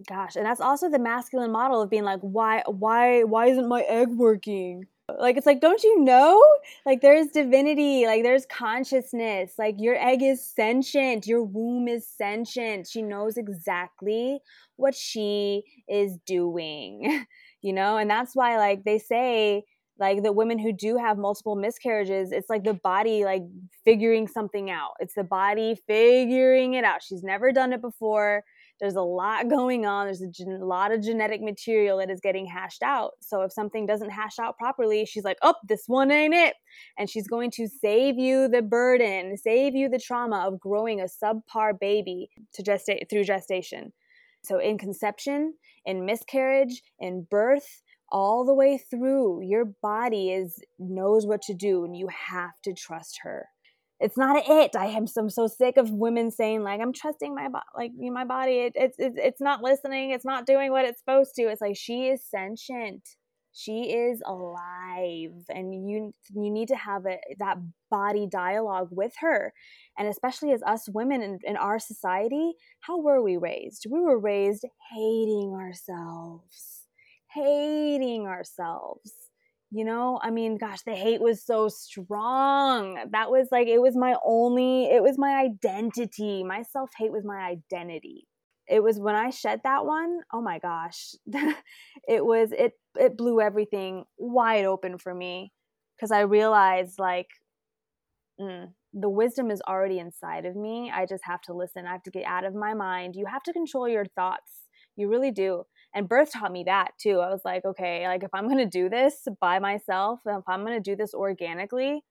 [0.08, 3.82] Gosh, and that's also the masculine model of being like, why, why, why isn't my
[3.82, 4.86] egg working?
[5.18, 6.42] Like it's like, don't you know?
[6.86, 9.52] Like there's divinity, like there's consciousness.
[9.58, 12.86] Like your egg is sentient, your womb is sentient.
[12.86, 14.40] She knows exactly
[14.76, 17.26] what she is doing.
[17.64, 19.64] You know, and that's why like they say
[19.98, 23.42] like the women who do have multiple miscarriages it's like the body like
[23.84, 28.44] figuring something out it's the body figuring it out she's never done it before
[28.80, 30.06] there's a lot going on.
[30.06, 33.12] There's a gen- lot of genetic material that is getting hashed out.
[33.20, 36.54] So if something doesn't hash out properly, she's like, oh, this one ain't it.
[36.98, 41.04] And she's going to save you the burden, save you the trauma of growing a
[41.04, 43.92] subpar baby to gestate through gestation.
[44.42, 45.54] So in conception,
[45.86, 51.84] in miscarriage, in birth, all the way through, your body is knows what to do
[51.84, 53.46] and you have to trust her
[54.04, 54.76] it's not it.
[54.76, 58.24] I am so, so sick of women saying like I'm trusting my body, like my
[58.26, 58.58] body.
[58.58, 60.10] It, it's it's it's not listening.
[60.10, 61.44] It's not doing what it's supposed to.
[61.44, 63.02] It's like she is sentient.
[63.54, 67.56] She is alive, and you you need to have a, that
[67.90, 69.54] body dialogue with her,
[69.98, 73.86] and especially as us women in, in our society, how were we raised?
[73.90, 76.82] We were raised hating ourselves,
[77.32, 79.23] hating ourselves
[79.70, 82.98] you know i mean gosh the hate was so strong.
[83.12, 86.44] That was like it was my only it was my identity.
[86.44, 88.26] My self-hate was my identity.
[88.68, 91.14] It was when i shed that one oh my gosh
[92.08, 95.52] it was it it blew everything wide open for me
[95.96, 97.28] because i realized like
[98.40, 100.90] mm, the wisdom is already inside of me.
[100.94, 101.86] I just have to listen.
[101.86, 103.14] I have to get out of my mind.
[103.16, 104.62] You have to control your thoughts.
[104.96, 107.20] You really do and birth taught me that too.
[107.20, 110.64] I was like okay like if i'm going to do this by myself if i'm
[110.64, 112.02] going to do this organically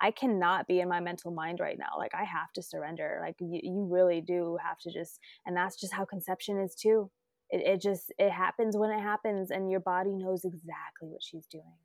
[0.00, 1.98] i cannot be in my mental mind right now.
[1.98, 3.18] Like i have to surrender.
[3.22, 7.10] Like you, you really do have to just and that's just how conception is too.
[7.50, 11.46] It, it just it happens when it happens and your body knows exactly what she's
[11.46, 11.76] doing.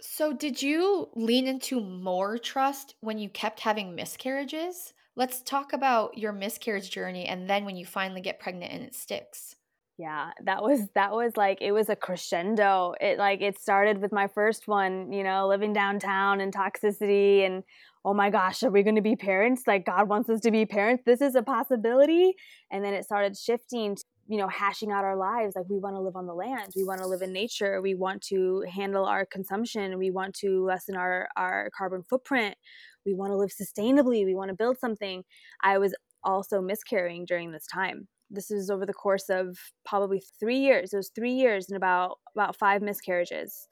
[0.00, 4.94] So did you lean into more trust when you kept having miscarriages?
[5.14, 8.94] Let's talk about your miscarriage journey and then when you finally get pregnant and it
[8.94, 9.56] sticks.
[9.98, 12.94] Yeah, that was that was like it was a crescendo.
[13.00, 17.62] It like it started with my first one, you know, living downtown and toxicity and
[18.04, 19.62] oh my gosh, are we going to be parents?
[19.66, 21.04] Like God wants us to be parents.
[21.06, 22.34] This is a possibility.
[22.70, 25.54] And then it started shifting to, you know, hashing out our lives.
[25.54, 26.72] Like we want to live on the land.
[26.74, 27.80] We want to live in nature.
[27.80, 29.98] We want to handle our consumption.
[29.98, 32.56] We want to lessen our our carbon footprint
[33.04, 35.24] we want to live sustainably, we want to build something.
[35.62, 38.08] I was also miscarrying during this time.
[38.32, 40.92] This is over the course of probably three years.
[40.92, 43.68] It was three years and about about five miscarriages.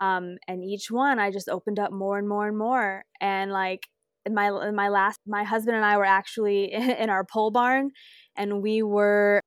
[0.00, 3.04] Um, and each one I just opened up more and more and more.
[3.20, 3.88] And like
[4.26, 7.90] in my in my last, my husband and I were actually in our pole barn,
[8.36, 9.40] and we were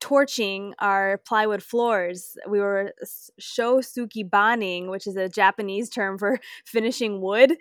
[0.00, 2.36] torching our plywood floors.
[2.48, 2.92] We were
[3.38, 7.54] shou sugi banning, which is a Japanese term for finishing wood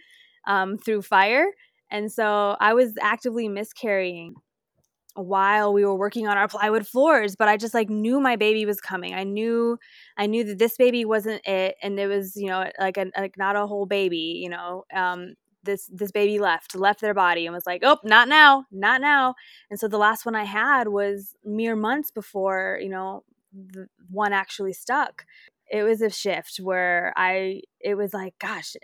[0.48, 1.48] um, through fire.
[1.92, 4.36] And so I was actively miscarrying
[5.16, 8.66] while we were working on our plywood floors but i just like knew my baby
[8.66, 9.14] was coming.
[9.14, 9.78] I knew
[10.18, 13.38] i knew that this baby wasn't it and it was you know like a, like
[13.38, 17.54] not a whole baby you know um this this baby left left their body and
[17.54, 19.36] was like oh not now not now.
[19.70, 24.34] And so the last one i had was mere months before you know the one
[24.34, 25.26] actually stuck.
[25.70, 28.76] It was a shift where i it was like gosh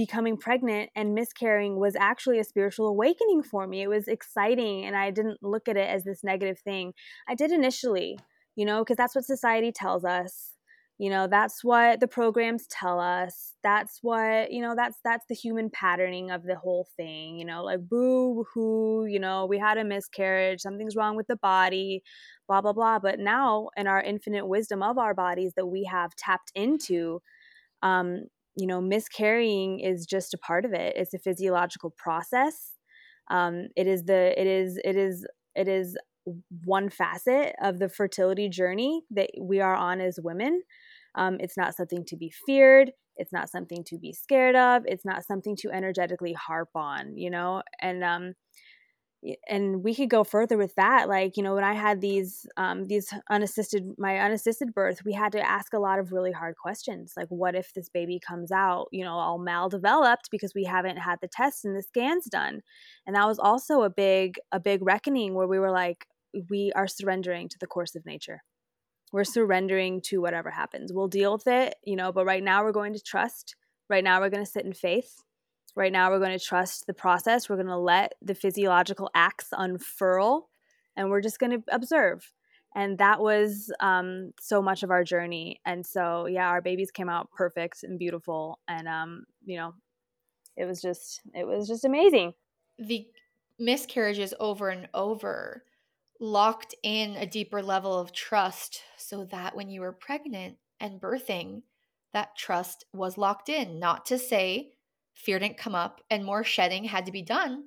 [0.00, 3.82] becoming pregnant and miscarrying was actually a spiritual awakening for me.
[3.82, 6.94] It was exciting and I didn't look at it as this negative thing.
[7.28, 8.18] I did initially,
[8.56, 10.52] you know, because that's what society tells us.
[10.96, 13.56] You know, that's what the programs tell us.
[13.62, 17.62] That's what, you know, that's that's the human patterning of the whole thing, you know,
[17.62, 22.02] like boo hoo, you know, we had a miscarriage, something's wrong with the body,
[22.48, 22.98] blah blah blah.
[23.00, 27.20] But now in our infinite wisdom of our bodies that we have tapped into,
[27.82, 28.24] um,
[28.60, 30.94] you know, miscarrying is just a part of it.
[30.96, 32.72] It's a physiological process.
[33.30, 35.96] Um, it is the it is it is it is
[36.64, 40.62] one facet of the fertility journey that we are on as women.
[41.14, 42.92] Um, it's not something to be feared.
[43.16, 44.82] It's not something to be scared of.
[44.86, 47.62] It's not something to energetically harp on, you know.
[47.80, 48.34] And um,
[49.48, 52.86] and we could go further with that like you know when i had these um
[52.86, 57.12] these unassisted my unassisted birth we had to ask a lot of really hard questions
[57.16, 61.18] like what if this baby comes out you know all maldeveloped because we haven't had
[61.20, 62.62] the tests and the scans done?
[63.06, 66.06] And that was also a big a big reckoning where we were like
[66.48, 68.42] we are surrendering to the course of nature.
[69.12, 70.92] We're surrendering to whatever happens.
[70.92, 73.56] We'll deal with it you know but right now we're going to trust.
[73.88, 75.22] Right now we're going to sit in faith
[75.76, 77.48] Right now, we're going to trust the process.
[77.48, 80.48] We're going to let the physiological acts unfurl
[80.96, 82.32] and we're just going to observe.
[82.74, 85.60] And that was um, so much of our journey.
[85.64, 88.60] And so, yeah, our babies came out perfect and beautiful.
[88.68, 89.74] And, um, you know,
[90.56, 92.34] it was just, it was just amazing.
[92.78, 93.06] The
[93.58, 95.64] miscarriages over and over
[96.20, 101.62] locked in a deeper level of trust so that when you were pregnant and birthing,
[102.12, 103.78] that trust was locked in.
[103.78, 104.72] Not to say
[105.20, 107.64] fear didn't come up and more shedding had to be done.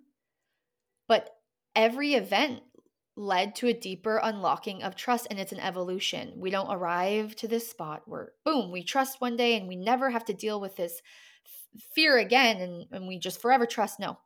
[1.08, 1.30] But
[1.76, 2.62] every event
[3.16, 6.34] led to a deeper unlocking of trust and it's an evolution.
[6.38, 10.10] We don't arrive to this spot where boom, we trust one day and we never
[10.10, 11.02] have to deal with this
[11.94, 14.00] fear again and, and we just forever trust.
[14.00, 14.18] No.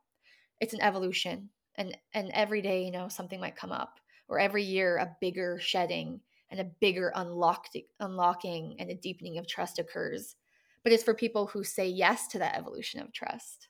[0.60, 1.50] It's an evolution.
[1.76, 4.00] And and every day, you know, something might come up.
[4.28, 9.46] Or every year a bigger shedding and a bigger unlocked unlocking and a deepening of
[9.46, 10.34] trust occurs
[10.82, 13.68] but it's for people who say yes to that evolution of trust.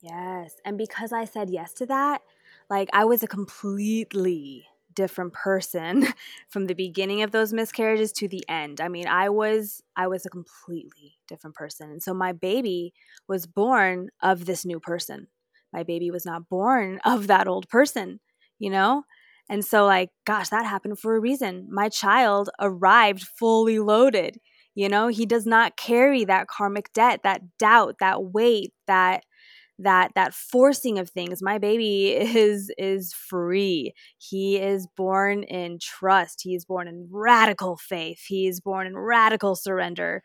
[0.00, 0.54] Yes.
[0.64, 2.22] And because I said yes to that,
[2.68, 6.06] like I was a completely different person
[6.48, 8.80] from the beginning of those miscarriages to the end.
[8.80, 11.90] I mean, I was I was a completely different person.
[11.90, 12.92] And so my baby
[13.28, 15.28] was born of this new person.
[15.72, 18.20] My baby was not born of that old person,
[18.58, 19.04] you know?
[19.48, 21.68] And so like gosh, that happened for a reason.
[21.70, 24.38] My child arrived fully loaded.
[24.74, 29.24] You know, he does not carry that karmic debt, that doubt, that weight, that
[29.80, 31.42] that that forcing of things.
[31.42, 33.92] My baby is is free.
[34.18, 36.42] He is born in trust.
[36.42, 38.20] He is born in radical faith.
[38.26, 40.22] He is born in radical surrender.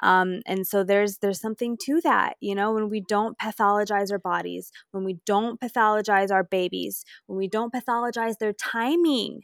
[0.00, 4.18] Um, and so there's there's something to that you know when we don't pathologize our
[4.18, 9.40] bodies when we don't pathologize our babies when we don't pathologize their timing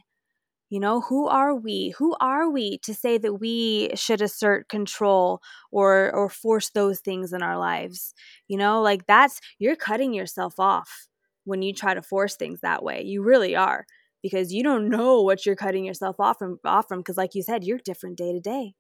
[0.71, 1.95] you know, who are we?
[1.99, 5.41] Who are we to say that we should assert control
[5.71, 8.15] or or force those things in our lives?
[8.49, 11.07] You know, like that's you're cutting yourself off
[11.45, 13.03] when you try to force things that way.
[13.05, 13.87] You really are
[14.23, 17.43] because you don't know what you're cutting yourself off from off from because like you
[17.43, 18.75] said, you're different day to day.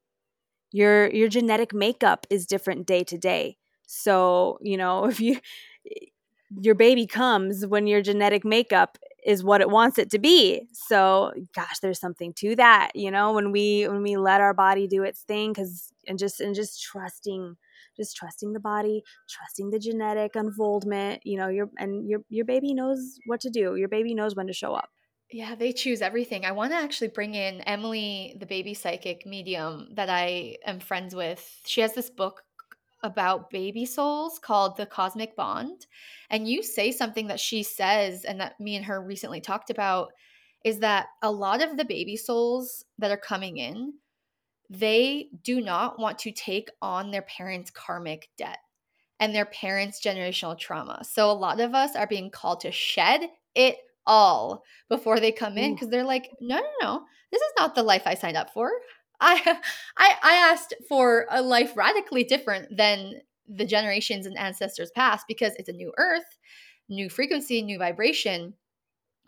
[0.72, 3.56] Your your genetic makeup is different day to day.
[3.86, 5.38] So, you know, if you
[6.60, 11.32] your baby comes when your genetic makeup is what it wants it to be so
[11.54, 15.02] gosh there's something to that you know when we when we let our body do
[15.02, 17.56] its thing because and just and just trusting
[17.96, 22.74] just trusting the body trusting the genetic unfoldment you know your and your your baby
[22.74, 24.88] knows what to do your baby knows when to show up
[25.30, 26.44] yeah, they choose everything.
[26.44, 31.12] I want to actually bring in Emily, the baby psychic medium that I am friends
[31.12, 31.44] with.
[31.66, 32.42] She has this book
[33.04, 35.86] about baby souls called The Cosmic Bond.
[36.30, 40.12] And you say something that she says, and that me and her recently talked about,
[40.64, 43.92] is that a lot of the baby souls that are coming in,
[44.70, 48.58] they do not want to take on their parents' karmic debt
[49.20, 51.04] and their parents' generational trauma.
[51.04, 53.76] So a lot of us are being called to shed it
[54.06, 57.82] all before they come in because they're like, no, no, no, this is not the
[57.82, 58.70] life I signed up for.
[59.24, 59.58] I,
[59.96, 65.54] I, I asked for a life radically different than the generations and ancestors past because
[65.58, 66.38] it's a new earth,
[66.88, 68.54] new frequency, new vibration.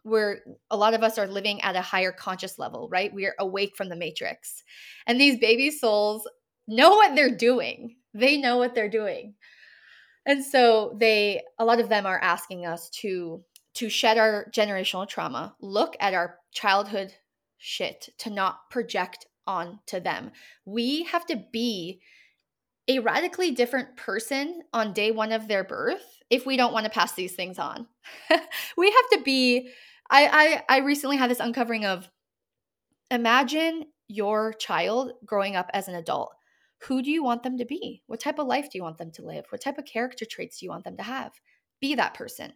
[0.03, 3.13] Where a lot of us are living at a higher conscious level, right?
[3.13, 4.63] We are awake from the matrix.
[5.09, 6.29] And these baby souls
[6.69, 7.97] know what they're doing.
[8.15, 9.35] They know what they're doing.
[10.25, 13.43] And so they a lot of them are asking us to
[13.75, 17.13] to shed our generational trauma, look at our childhood
[17.59, 20.33] shit, to not project onto them.
[20.65, 22.01] We have to be
[22.89, 26.91] a radically different person on day one of their birth if we don't want to
[26.91, 27.87] pass these things on.
[28.77, 29.71] we have to be.
[30.09, 32.09] I, I I recently had this uncovering of
[33.11, 36.33] imagine your child growing up as an adult.
[36.83, 38.03] Who do you want them to be?
[38.07, 39.47] What type of life do you want them to live?
[39.49, 41.33] What type of character traits do you want them to have?
[41.81, 42.53] Be that person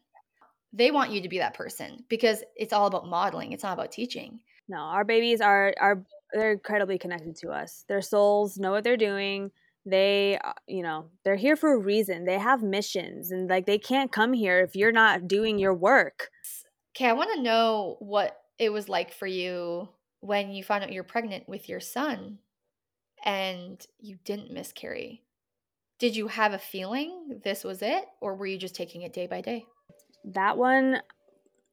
[0.73, 3.91] they want you to be that person because it's all about modeling it's not about
[3.91, 7.85] teaching no our babies are are they're incredibly connected to us.
[7.89, 9.51] Their souls know what they're doing.
[9.87, 12.25] They uh, you know they're here for a reason.
[12.25, 16.31] They have missions and like they can't come here if you're not doing your work.
[16.97, 19.89] Okay i want to know what it was like for you
[20.21, 22.39] when you found out you're pregnant with your son
[23.25, 25.23] and you didn't miscarry.
[25.99, 29.27] Did you have a feeling this was it or were you just taking it day
[29.27, 29.65] by day?
[30.25, 31.01] That one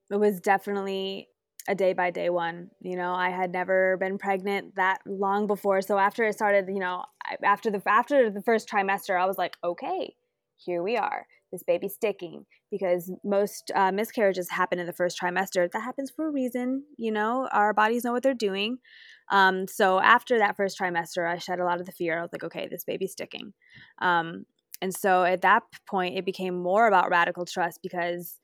[0.10, 1.28] it was definitely
[1.68, 2.70] a day by day one.
[2.82, 5.82] You know, I had never been pregnant that long before.
[5.82, 7.04] So after I started, you know,
[7.44, 10.16] after the after the first trimester, I was like, okay,
[10.56, 11.28] here we are.
[11.52, 15.72] This baby's sticking because most uh, miscarriages happen in the first trimester.
[15.72, 16.84] That happens for a reason.
[16.98, 18.80] You know, our bodies know what they're doing.
[19.32, 22.18] Um, so after that first trimester, I shed a lot of the fear.
[22.18, 23.54] I was like, okay, this baby's sticking.
[24.02, 24.46] Um,
[24.82, 28.40] and so at that point, it became more about radical trust because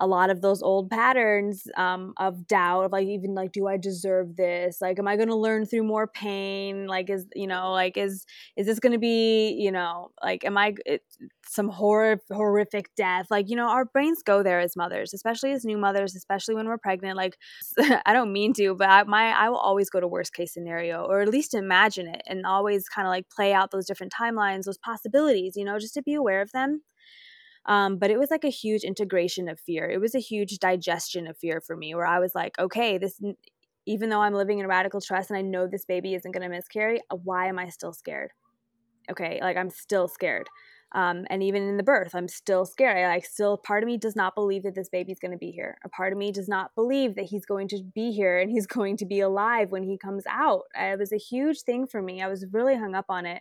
[0.00, 3.76] a lot of those old patterns um, of doubt of like even like do i
[3.76, 4.78] deserve this?
[4.80, 6.86] Like am i going to learn through more pain?
[6.86, 8.24] Like is you know like is
[8.56, 11.02] is this going to be you know like am i it,
[11.46, 13.26] some horror horrific death?
[13.30, 16.66] Like you know our brains go there as mothers especially as new mothers especially when
[16.66, 17.16] we're pregnant.
[17.16, 17.36] Like
[18.06, 21.04] i don't mean to but I, my i will always go to worst case scenario
[21.04, 24.64] or at least imagine it and always kind of like play out those different timelines
[24.64, 26.82] those possibilities you know just to be aware of them
[27.66, 29.88] um, but it was like a huge integration of fear.
[29.88, 33.20] It was a huge digestion of fear for me, where I was like, okay, this,
[33.86, 36.48] even though I'm living in radical trust and I know this baby isn't going to
[36.48, 38.30] miscarry, uh, why am I still scared?
[39.10, 40.48] Okay, like I'm still scared.
[40.94, 42.98] Um, and even in the birth, I'm still scared.
[42.98, 45.50] I, like, still, part of me does not believe that this baby's going to be
[45.50, 45.78] here.
[45.84, 48.66] A part of me does not believe that he's going to be here and he's
[48.78, 50.64] going to be alive when he comes out.
[50.78, 52.22] It was a huge thing for me.
[52.22, 53.40] I was really hung up on it.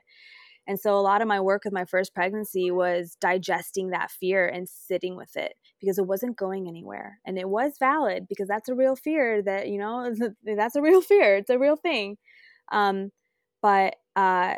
[0.67, 4.47] And so a lot of my work with my first pregnancy was digesting that fear
[4.47, 7.19] and sitting with it because it wasn't going anywhere.
[7.25, 11.01] And it was valid because that's a real fear that, you know, that's a real
[11.01, 11.35] fear.
[11.35, 12.17] It's a real thing.
[12.71, 13.11] Um,
[13.61, 14.55] but uh,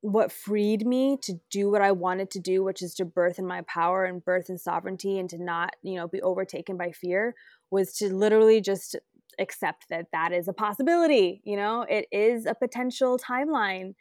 [0.00, 3.46] what freed me to do what I wanted to do, which is to birth in
[3.46, 7.34] my power and birth in sovereignty and to not, you know, be overtaken by fear,
[7.70, 8.96] was to literally just
[9.38, 11.40] accept that that is a possibility.
[11.44, 13.94] You know, it is a potential timeline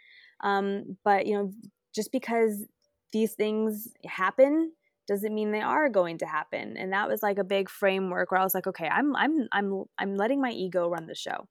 [0.43, 1.51] um, but you know,
[1.95, 2.65] just because
[3.11, 4.71] these things happen
[5.07, 6.77] doesn't mean they are going to happen.
[6.77, 9.83] And that was like a big framework where I was like, okay, I'm I'm I'm
[9.97, 11.47] I'm letting my ego run the show.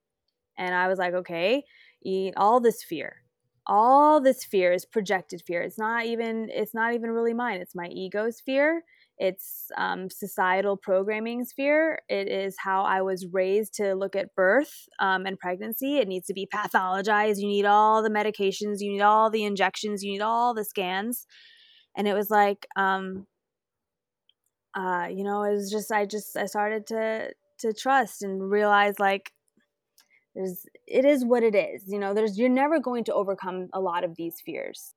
[0.57, 1.63] And I was like, okay,
[2.03, 3.23] eat all this fear.
[3.65, 5.61] All this fear is projected fear.
[5.61, 7.61] It's not even it's not even really mine.
[7.61, 8.83] It's my ego's fear
[9.17, 11.99] it's um, societal programming sphere.
[12.09, 15.97] It is how I was raised to look at birth um, and pregnancy.
[15.97, 17.37] It needs to be pathologized.
[17.37, 21.27] You need all the medications, you need all the injections, you need all the scans.
[21.95, 23.27] And it was like, um,
[24.75, 28.99] uh, you know, it was just I just I started to to trust and realize
[28.99, 29.31] like
[30.33, 31.83] there's it is what it is.
[31.87, 34.95] You know, there's you're never going to overcome a lot of these fears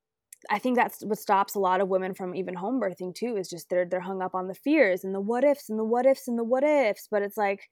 [0.51, 3.49] I think that's what stops a lot of women from even home birthing too is
[3.49, 6.07] just they're they're hung up on the fears and the what ifs and the what
[6.07, 7.69] ifs and the what ifs but it's like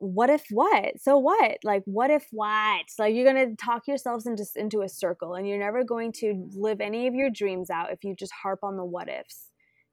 [0.00, 0.98] what if what?
[0.98, 1.58] So what?
[1.62, 2.86] Like what if what?
[2.98, 6.48] Like you're going to talk yourselves into into a circle and you're never going to
[6.54, 9.49] live any of your dreams out if you just harp on the what ifs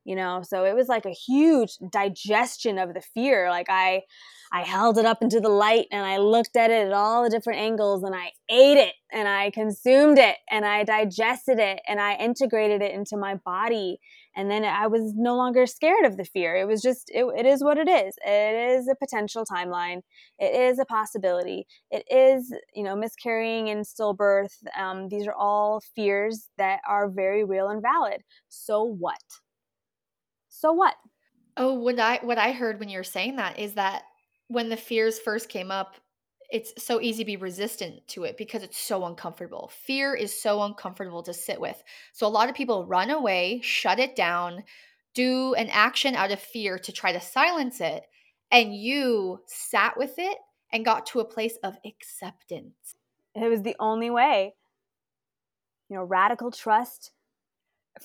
[0.08, 0.42] you know?
[0.42, 3.50] So it was like a huge digestion of the fear.
[3.50, 4.02] Like i
[4.54, 7.30] i held it up into the light and i looked at it at all the
[7.30, 12.00] different angles and i ate it and i consumed it and i digested it and
[12.00, 14.00] i integrated it into my body.
[14.38, 16.56] And then i was no longer scared of the fear.
[16.56, 18.16] It was just it, it is what it is.
[18.26, 20.04] It is a potential timeline.
[20.40, 21.68] It is a possibility.
[21.92, 24.56] It is you know miscarrying and stillbirth.
[24.80, 28.22] Um, these are all fears that are very real and valid.
[28.48, 29.18] So what
[30.60, 30.96] so what?
[31.56, 34.04] Oh, what I what I heard when you were saying that is that
[34.48, 35.96] when the fears first came up,
[36.50, 39.72] it's so easy to be resistant to it because it's so uncomfortable.
[39.86, 41.84] Fear is so uncomfortable to sit with.
[42.12, 44.64] So a lot of people run away, shut it down,
[45.14, 48.04] do an action out of fear to try to silence it,
[48.52, 50.38] and you sat with it
[50.74, 52.96] and got to a place of acceptance.
[53.36, 54.56] It was the only way.
[55.90, 57.12] You know, radical trust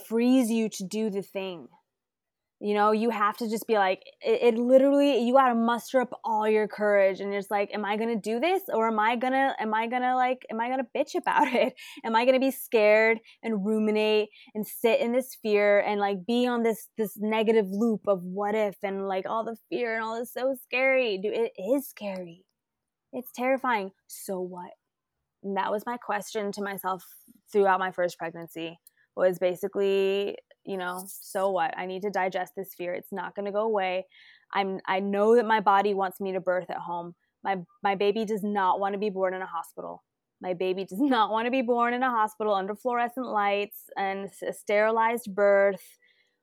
[0.07, 1.69] frees you to do the thing
[2.63, 6.01] you know you have to just be like it, it literally you got to muster
[6.01, 9.17] up all your courage and it's like am i gonna do this or am i
[9.17, 11.75] gonna am i gonna like am i gonna bitch about it?
[12.05, 16.47] Am i gonna be scared and ruminate and sit in this fear and like be
[16.47, 20.19] on this this negative loop of what if and like all the fear and all
[20.19, 21.19] this so scary?
[21.19, 22.45] Dude it is scary.
[23.13, 23.91] It's terrifying.
[24.07, 24.71] So what?
[25.43, 27.05] And that was my question to myself
[27.51, 28.79] throughout my first pregnancy
[29.17, 31.77] was basically you know so what?
[31.77, 32.95] I need to digest this fear.
[32.95, 34.07] It's not going to go away.
[34.55, 37.15] I'm i know that my body wants me to birth at home.
[37.45, 40.03] My my baby does not want to be born in a hospital.
[40.41, 44.31] My baby does not want to be born in a hospital under fluorescent lights and
[44.47, 45.83] a sterilized birth.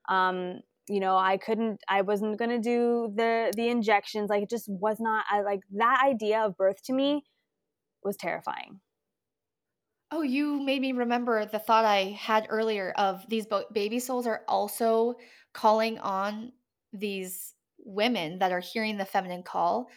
[0.09, 4.29] Um you know i couldn't i wasn't going to do the the injections.
[4.29, 7.23] Like it just was not I, like that idea of birth to me
[8.03, 8.79] was terrifying
[10.11, 14.25] Oh, you made me remember the thought I had earlier of these bo- baby souls
[14.25, 15.15] are also
[15.53, 16.51] calling on
[16.93, 19.87] these women that are hearing the feminine call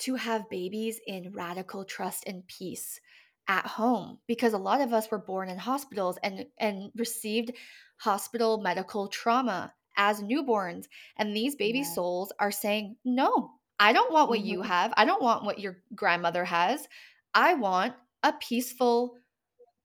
[0.00, 3.00] to have babies in radical trust and peace
[3.48, 7.52] at home because a lot of us were born in hospitals and and received
[7.98, 10.86] hospital medical trauma as newborns
[11.18, 11.94] and these baby yeah.
[11.94, 14.48] souls are saying no I don't want what mm-hmm.
[14.48, 16.88] you have I don't want what your grandmother has
[17.34, 19.16] I want a peaceful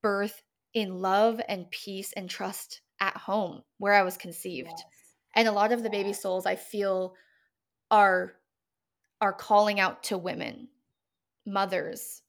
[0.02, 0.44] birth
[0.74, 4.70] in love and peace and trust at home where I was conceived.
[4.70, 4.84] Yes.
[5.36, 7.14] And a lot of the baby souls I feel
[7.92, 8.34] are
[9.22, 10.70] are calling out to women,
[11.46, 12.22] mothers,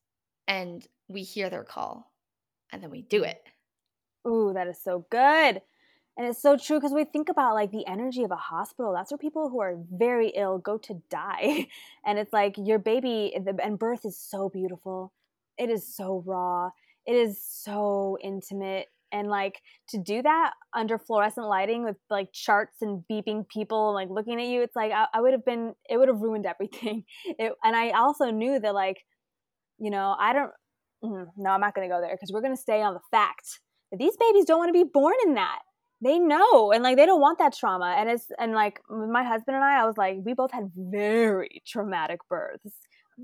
[0.49, 2.11] and we hear their call
[2.73, 3.43] and then we do it.
[4.27, 5.63] Ooh, that is so good.
[6.17, 8.93] And it's so true because we think about like the energy of a hospital.
[8.93, 11.69] That's where people who are very ill go to die.
[12.05, 15.13] and it's like your baby and birth is so beautiful.
[15.57, 16.71] It is so raw
[17.11, 22.77] it is so intimate and like to do that under fluorescent lighting with like charts
[22.81, 25.97] and beeping people like looking at you it's like i, I would have been it
[25.99, 27.05] would have ruined everything.
[27.25, 28.99] It, and i also knew that like
[29.79, 30.53] you know i don't
[31.03, 33.01] mm, no i'm not going to go there because we're going to stay on the
[33.11, 35.59] fact that these babies don't want to be born in that.
[36.03, 39.55] They know and like they don't want that trauma and it's and like my husband
[39.57, 42.73] and i i was like we both had very traumatic births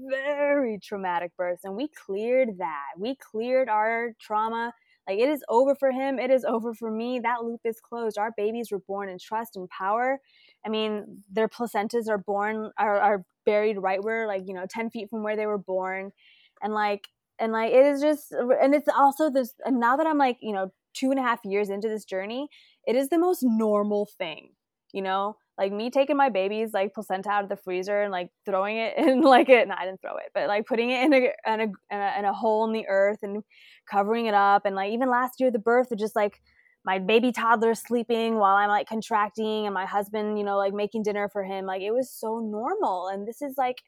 [0.09, 2.93] very traumatic births and we cleared that.
[2.99, 4.73] We cleared our trauma.
[5.09, 6.19] Like it is over for him.
[6.19, 7.21] It is over for me.
[7.21, 8.19] That loop is closed.
[8.19, 10.19] Our babies were born in trust and power.
[10.65, 14.91] I mean their placentas are born are, are buried right where like you know 10
[14.91, 16.13] feet from where they were born.
[16.63, 20.19] And like and like it is just and it's also this and now that i'm
[20.19, 22.49] like you know two and a half years into this journey
[22.87, 24.51] it is the most normal thing
[24.93, 28.31] you know like me taking my baby's like placenta out of the freezer and like
[28.45, 29.69] throwing it in like it.
[29.69, 31.17] No, I didn't throw it, but like putting it in a
[31.53, 33.43] in a in a, in a hole in the earth and
[33.91, 34.67] covering it up.
[34.67, 36.41] And like even last year, the birth of just like
[36.85, 41.03] my baby toddler sleeping while I'm like contracting and my husband, you know, like making
[41.03, 41.67] dinner for him.
[41.67, 43.09] Like it was so normal.
[43.09, 43.83] And this is like,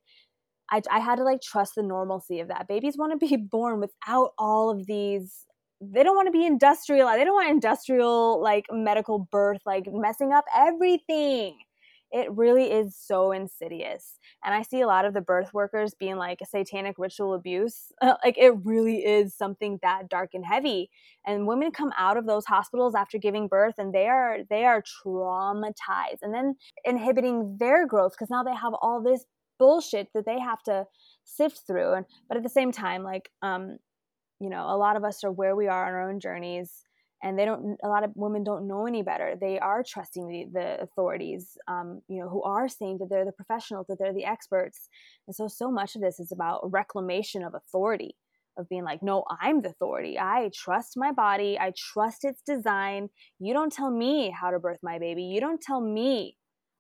[0.71, 2.67] I, I had to like trust the normalcy of that.
[2.69, 5.45] Babies want to be born without all of these
[5.81, 10.33] they don't want to be industrial they don't want industrial like medical birth like messing
[10.33, 11.57] up everything.
[12.11, 14.19] It really is so insidious.
[14.43, 17.93] And i see a lot of the birth workers being like a satanic ritual abuse.
[18.25, 20.91] Like it really is something that dark and heavy.
[21.27, 24.83] And women come out of those hospitals after giving birth and they are they are
[24.83, 29.25] traumatized and then inhibiting their growth because now they have all this
[29.59, 30.87] bullshit that they have to
[31.25, 31.93] sift through.
[31.93, 33.79] And but at the same time like um
[34.41, 36.85] you know, a lot of us are where we are on our own journeys
[37.23, 39.35] and they don't a lot of women don't know any better.
[39.41, 43.33] They are trusting the, the authorities um, you know who are saying that they're the
[43.33, 44.89] professionals that they're the experts.
[45.27, 48.17] And so so much of this is about reclamation of authority
[48.57, 50.19] of being like no i'm the authority.
[50.19, 51.59] I trust my body.
[51.59, 53.09] I trust its design.
[53.41, 55.25] You don't tell me how to birth my baby.
[55.25, 56.37] You don't tell me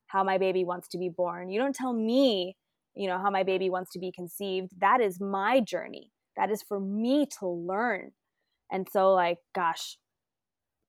[0.06, 1.50] how my baby wants to be born.
[1.50, 2.56] You don't tell me
[2.94, 4.70] you know how my baby wants to be conceived.
[4.80, 8.12] That is my journey that is for me to learn.
[8.72, 9.98] And so like gosh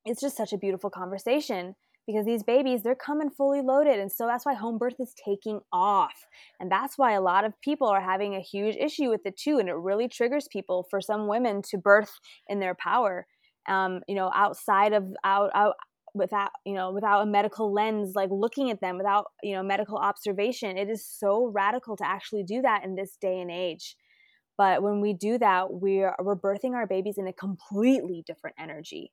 [0.05, 1.75] it's just such a beautiful conversation
[2.07, 3.99] because these babies they're coming fully loaded.
[3.99, 6.25] And so that's why home birth is taking off.
[6.59, 9.59] And that's why a lot of people are having a huge issue with it too.
[9.59, 12.13] And it really triggers people for some women to birth
[12.47, 13.27] in their power
[13.69, 15.75] um, you know outside of out, out
[16.13, 19.97] without you know without a medical lens like looking at them without you know medical
[19.97, 20.77] observation.
[20.77, 23.95] It is so radical to actually do that in this day and age
[24.59, 29.11] but when we do that we're we're birthing our babies in a completely different energy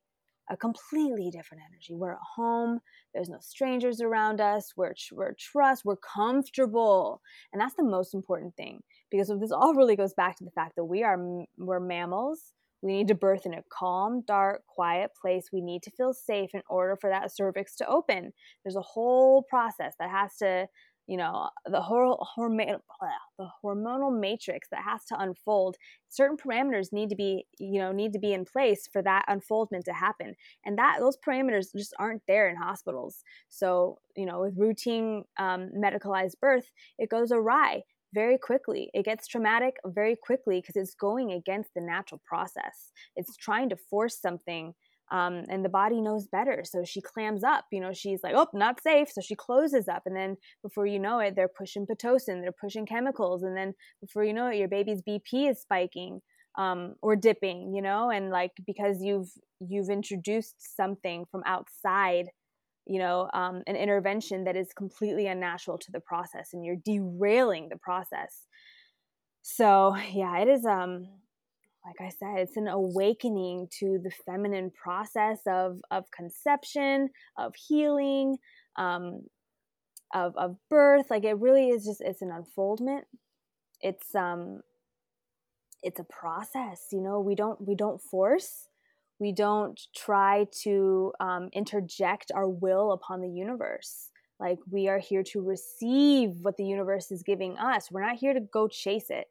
[0.49, 1.93] a completely different energy.
[1.93, 2.79] We're at home.
[3.13, 4.73] There's no strangers around us.
[4.75, 5.83] We're, we're trust.
[5.83, 7.21] We're comfortable.
[7.51, 8.81] And that's the most important thing
[9.11, 11.17] because this all really goes back to the fact that we are,
[11.57, 12.53] we're mammals.
[12.81, 15.49] We need to birth in a calm, dark, quiet place.
[15.51, 18.33] We need to feel safe in order for that cervix to open.
[18.63, 20.67] There's a whole process that has to
[21.07, 22.77] you know the whole hormone
[23.37, 25.77] the hormonal matrix that has to unfold.
[26.09, 29.85] Certain parameters need to be you know need to be in place for that unfoldment
[29.85, 30.35] to happen.
[30.65, 33.23] And that those parameters just aren't there in hospitals.
[33.49, 37.83] So you know with routine um, medicalized birth it goes awry
[38.13, 38.89] very quickly.
[38.93, 42.91] It gets traumatic very quickly because it's going against the natural process.
[43.15, 44.73] It's trying to force something
[45.11, 46.63] um, and the body knows better.
[46.65, 49.09] So she clams up you know she's like oh not safe.
[49.11, 52.85] So she closes up and then before you know it they're pushing pitocin they're pushing
[52.85, 56.21] chemicals and then before you know it your baby's bp is spiking
[56.57, 59.29] um, or dipping you know and like because you've
[59.59, 62.25] you've introduced something from outside
[62.85, 67.69] you know um, an intervention that is completely unnatural to the process and you're derailing
[67.69, 68.45] the process.
[69.43, 71.07] So yeah it is um
[71.87, 78.37] like I said, it's an awakening to the feminine process of of conception, of healing,
[78.75, 79.21] um,
[80.13, 81.05] of of birth.
[81.09, 83.05] Like it really is just it's an unfoldment.
[83.81, 84.61] It's um
[85.81, 86.87] it's a process.
[86.91, 88.67] You know, we don't we don't force.
[89.19, 94.09] We don't try to um, interject our will upon the universe.
[94.39, 97.89] Like we are here to receive what the universe is giving us.
[97.89, 99.25] We're not here to go chase it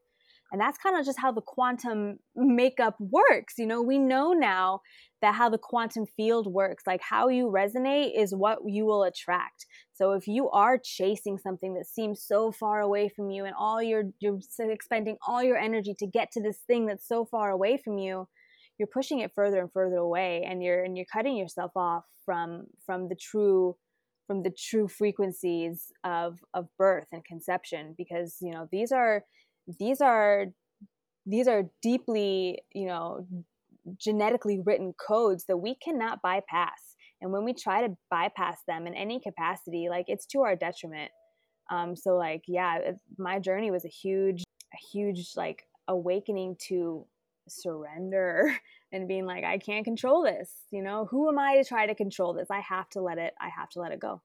[0.53, 3.55] and that's kind of just how the quantum makeup works.
[3.59, 4.81] You know, we know now
[5.23, 9.67] that how the quantum field works, like how you resonate is what you will attract.
[9.95, 13.83] So if you are chasing something that seems so far away from you and all
[13.83, 17.77] you're you're expending all your energy to get to this thing that's so far away
[17.77, 18.29] from you,
[18.79, 22.67] you're pushing it further and further away and you're and you're cutting yourself off from
[22.85, 23.77] from the true
[24.27, 29.25] from the true frequencies of of birth and conception because you know these are
[29.79, 30.47] these are
[31.25, 33.27] these are deeply you know
[33.99, 36.97] genetically written codes that we cannot bypass.
[37.21, 41.11] And when we try to bypass them in any capacity like it's to our detriment.
[41.71, 42.79] Um so like yeah
[43.19, 47.07] my journey was a huge a huge like awakening to
[47.49, 48.57] surrender
[48.93, 51.07] and being like i can't control this you know?
[51.11, 52.49] Who am i to try to control this?
[52.51, 54.21] I have to let it i have to let it go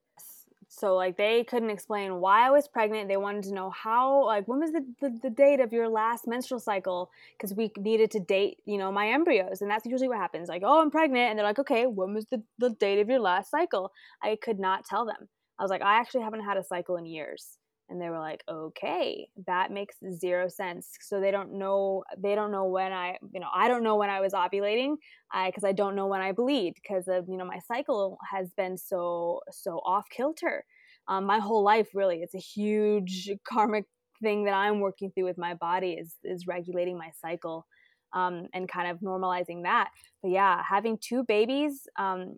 [0.73, 3.09] so like they couldn't explain why I was pregnant.
[3.09, 6.27] They wanted to know how like when was the, the, the date of your last
[6.27, 9.61] menstrual cycle because we needed to date, you know, my embryos.
[9.61, 10.47] And that's usually what happens.
[10.47, 11.29] Like, oh, I'm pregnant.
[11.29, 13.91] And they're like, okay, when was the, the date of your last cycle?
[14.23, 15.27] I could not tell them.
[15.59, 17.57] I was like, I actually haven't had a cycle in years.
[17.91, 20.91] And they were like, okay, that makes zero sense.
[21.01, 24.09] So they don't know, they don't know when I, you know, I don't know when
[24.09, 24.95] I was ovulating
[25.29, 28.49] I, because I don't know when I bleed because of, you know, my cycle has
[28.53, 30.63] been so, so off kilter.
[31.09, 33.85] Um, my whole life, really, it's a huge karmic
[34.21, 37.67] thing that I'm working through with my body is, is regulating my cycle.
[38.13, 39.89] Um, and kind of normalizing that.
[40.21, 42.35] But yeah, having two babies um,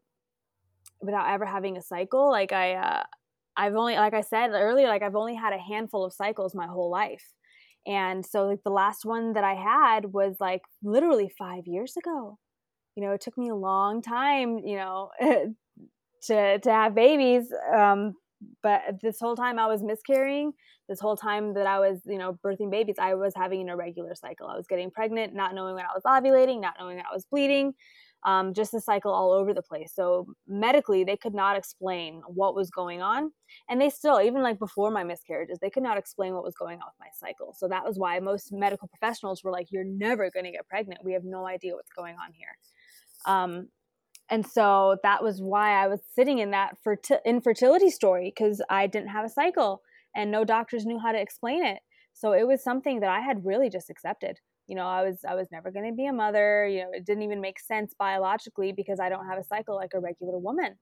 [1.01, 3.03] without ever having a cycle, like I, uh,
[3.55, 6.67] I've only, like I said earlier, like I've only had a handful of cycles my
[6.67, 7.23] whole life.
[7.85, 12.37] And so like the last one that I had was like literally five years ago.
[12.95, 15.09] You know, it took me a long time, you know,
[16.23, 17.51] to to have babies.
[17.75, 18.15] Um,
[18.61, 20.51] but this whole time I was miscarrying,
[20.89, 24.15] this whole time that I was, you know, birthing babies, I was having an irregular
[24.15, 24.47] cycle.
[24.47, 27.25] I was getting pregnant, not knowing when I was ovulating, not knowing when I was
[27.25, 27.73] bleeding
[28.25, 29.93] um, just a cycle all over the place.
[29.93, 33.31] So medically, they could not explain what was going on,
[33.69, 36.79] and they still, even like before my miscarriages, they could not explain what was going
[36.79, 37.53] on with my cycle.
[37.57, 41.03] So that was why most medical professionals were like, "You're never going to get pregnant.
[41.03, 42.57] We have no idea what's going on here."
[43.25, 43.69] Um,
[44.29, 48.87] and so that was why I was sitting in that ferti- infertility story because I
[48.87, 49.81] didn't have a cycle
[50.15, 51.79] and no doctors knew how to explain it.
[52.13, 54.39] So it was something that I had really just accepted.
[54.67, 56.67] You know, I was I was never going to be a mother.
[56.67, 59.91] You know, it didn't even make sense biologically because I don't have a cycle like
[59.93, 60.75] a regular woman.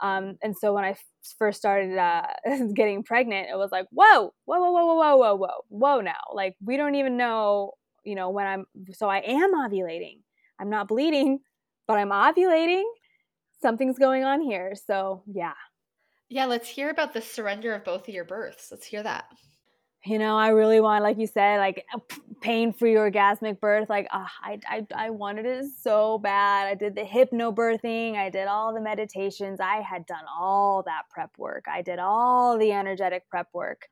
[0.00, 1.04] Um, and so when I f-
[1.38, 2.22] first started uh,
[2.74, 6.00] getting pregnant, it was like, whoa, whoa, whoa, whoa, whoa, whoa, whoa, whoa, whoa.
[6.00, 7.72] Now, like we don't even know,
[8.04, 8.64] you know, when I'm.
[8.92, 10.20] So I am ovulating.
[10.58, 11.40] I'm not bleeding,
[11.86, 12.84] but I'm ovulating.
[13.60, 14.74] Something's going on here.
[14.86, 15.54] So yeah.
[16.30, 18.68] Yeah, let's hear about the surrender of both of your births.
[18.70, 19.24] Let's hear that
[20.04, 21.84] you know, I really want, like you said, like
[22.40, 23.90] pain-free orgasmic birth.
[23.90, 26.68] Like, uh, I, I, I wanted it so bad.
[26.68, 28.14] I did the hypnobirthing.
[28.14, 29.60] I did all the meditations.
[29.60, 31.64] I had done all that prep work.
[31.70, 33.88] I did all the energetic prep work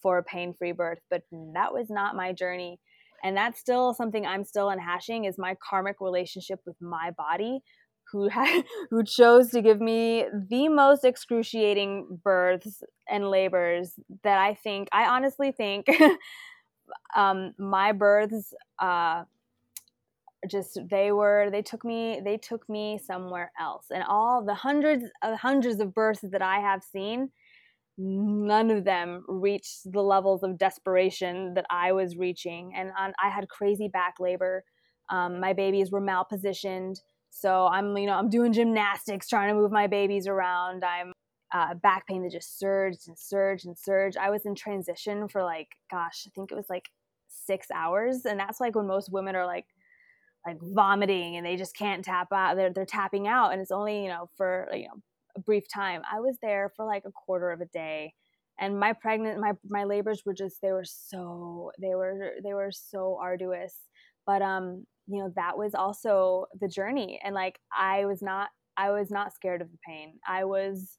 [0.00, 1.22] for a pain-free birth, but
[1.54, 2.80] that was not my journey.
[3.22, 7.60] And that's still something I'm still unhashing is my karmic relationship with my body,
[8.12, 14.54] who had who chose to give me the most excruciating births and labors that I
[14.54, 15.86] think I honestly think
[17.16, 19.24] um, my births uh,
[20.48, 23.86] just they were they took me they took me somewhere else.
[23.90, 27.30] And all the hundreds of hundreds of births that I have seen
[27.98, 32.72] none of them reached the levels of desperation that I was reaching.
[32.74, 34.64] And on, I had crazy back labor.
[35.10, 36.96] Um, my babies were malpositioned
[37.30, 40.84] so I'm, you know, I'm doing gymnastics, trying to move my babies around.
[40.84, 41.12] I'm
[41.52, 44.16] uh, back pain that just surged and surged and surged.
[44.16, 46.88] I was in transition for like, gosh, I think it was like
[47.28, 49.66] six hours, and that's like when most women are like,
[50.46, 52.56] like vomiting and they just can't tap out.
[52.56, 55.00] They're they're tapping out, and it's only you know for you know
[55.36, 56.02] a brief time.
[56.10, 58.14] I was there for like a quarter of a day,
[58.58, 62.70] and my pregnant my my labors were just they were so they were they were
[62.72, 63.76] so arduous.
[64.26, 68.90] But um, you know that was also the journey and like i was not i
[68.90, 70.14] was not scared of the pain.
[70.26, 70.98] I was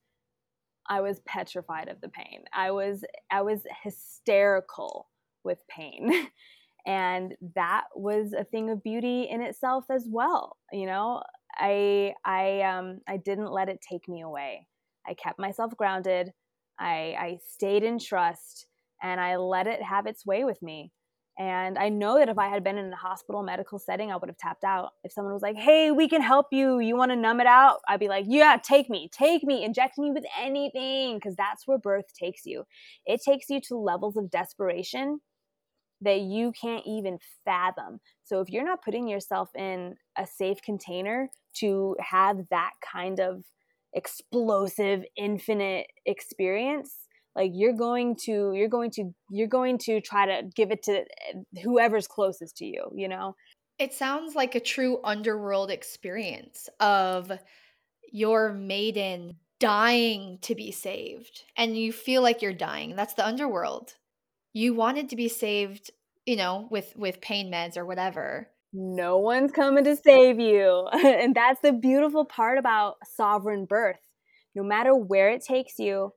[0.90, 2.44] i was petrified of the pain.
[2.54, 5.10] I was i was hysterical
[5.44, 6.12] with pain.
[6.88, 11.22] And that was a thing of beauty in itself as well you know?
[11.58, 14.68] I i um i didn't let it take me away.
[15.08, 16.32] I kept myself grounded.
[16.80, 18.68] I i stayed in trust
[19.04, 20.92] and i let it have its way with me
[21.40, 24.30] and I know that if I had been in a hospital medical setting, I would
[24.30, 24.92] have tapped out.
[25.04, 27.80] If someone was like, hey, we can help you, you want to numb it out?
[27.88, 31.78] I'd be like, yeah, take me, take me, inject me with anything, because that's where
[31.78, 32.66] birth takes you.
[33.06, 35.22] It takes you to levels of desperation
[36.02, 38.00] that you can't even fathom.
[38.24, 43.46] So if you're not putting yourself in a safe container to have that kind of
[43.94, 46.96] explosive, infinite experience,
[47.36, 51.00] like you're going to you're going to you're going to try to give it to
[51.00, 53.36] eh, whoever's closest to you you know?
[53.80, 57.32] It sounds like a true underworld experience of
[58.12, 62.96] your maiden dying to be saved and you feel like you're dying.
[62.96, 63.96] That's the underworld.
[64.54, 65.92] You wanted to be saved
[66.26, 68.50] you know with with pain meds or whatever.
[68.74, 70.88] No one's coming to save you.
[70.94, 74.00] And that's the beautiful part about sovereign birth.
[74.56, 76.14] No matter where it takes you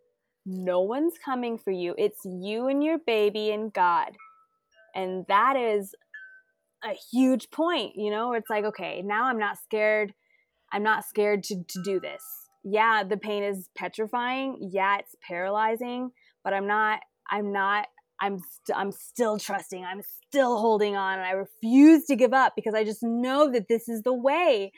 [0.47, 1.95] no one's coming for you.
[1.97, 4.13] It's you and your baby and God.
[4.95, 5.95] And that is
[6.85, 8.35] a huge point, you know?
[8.35, 10.13] It's like, okay, now I'm not scared.
[10.73, 12.23] I'm not scared to, to do this.
[12.63, 14.71] Yeah, the pain is petrifying.
[14.73, 16.11] Yeah, it's paralyzing,
[16.43, 17.87] but I'm not, I'm not,
[18.21, 19.85] I'm, st- I'm still trusting.
[19.85, 21.19] I'm still holding on.
[21.19, 24.73] And I refuse to give up because I just know that this is the way.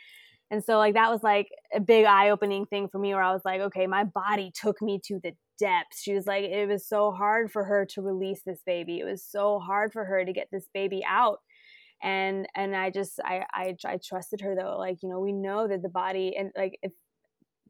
[0.50, 3.32] And so, like, that was like a big eye opening thing for me where I
[3.32, 6.02] was like, okay, my body took me to the depths.
[6.02, 9.00] She was like, it was so hard for her to release this baby.
[9.00, 11.38] It was so hard for her to get this baby out.
[12.02, 14.76] And and I just I I, I trusted her though.
[14.78, 16.92] Like you know, we know that the body and like if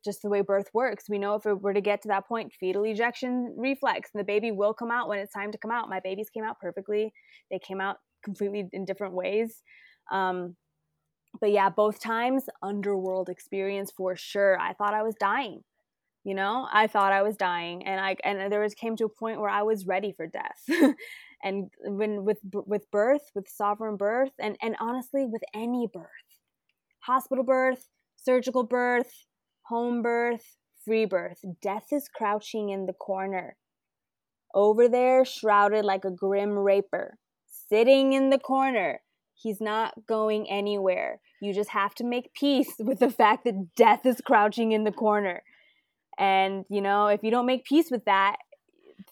[0.05, 2.53] just the way birth works, we know if it were to get to that point,
[2.59, 5.89] fetal ejection reflex, and the baby will come out when it's time to come out.
[5.89, 7.13] My babies came out perfectly.
[7.51, 9.63] They came out completely in different ways.
[10.13, 10.57] Um,
[11.41, 14.59] but yeah, both times underworld experience for sure.
[14.61, 15.63] I thought I was dying
[16.27, 19.09] you know i thought i was dying and i and there was came to a
[19.09, 20.69] point where i was ready for death.
[21.43, 26.09] And when with with birth with sovereign birth and and honestly with any birth
[27.01, 29.27] hospital birth surgical birth
[29.67, 33.57] home birth free birth death is crouching in the corner.
[34.55, 37.19] Over there shrouded like a grim reaper
[37.69, 39.01] sitting in the corner.
[39.35, 41.21] He's not going anywhere.
[41.43, 44.93] You just have to make peace with the fact that death is crouching in the
[44.93, 45.43] corner
[46.19, 48.37] and, you know, if you don't make peace with that,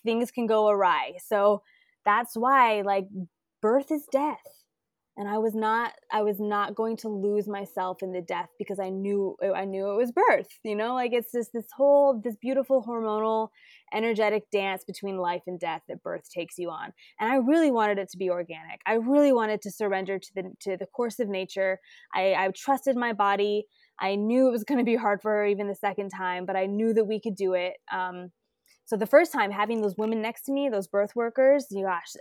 [0.05, 1.15] things can go awry.
[1.27, 1.63] So
[2.05, 3.07] that's why, like,
[3.63, 4.39] birth is death.
[5.17, 8.81] and I was not I was not going to lose myself in the death because
[8.81, 10.95] I knew I knew it was birth you know?
[10.95, 13.49] Like it's just this whole this beautiful hormonal
[13.93, 16.93] energetic dance between life and death that birth takes you on.
[17.21, 18.81] And I really wanted it to be organic.
[18.87, 21.79] I really wanted to surrender to the to the course of nature.
[22.13, 23.67] I, I trusted my body
[24.01, 26.57] I knew it was going to be hard for her even the second time but
[26.57, 28.31] I knew that we could do it um,
[28.85, 32.15] so the first time having those women next to me those birth workers gosh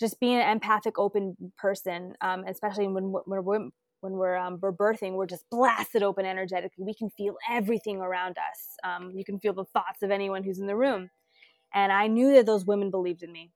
[0.00, 3.68] just being an empathic, open person, um, especially when when we're
[4.00, 6.84] when we're, um, we're birthing, we're just blasted open energetically.
[6.84, 8.76] We can feel everything around us.
[8.82, 11.10] Um, you can feel the thoughts of anyone who's in the room.
[11.74, 13.52] And I knew that those women believed in me.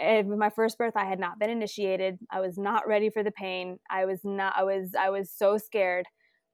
[0.00, 2.20] In my first birth, I had not been initiated.
[2.30, 3.78] I was not ready for the pain.
[3.90, 4.54] I was not.
[4.56, 4.92] I was.
[4.98, 6.06] I was so scared,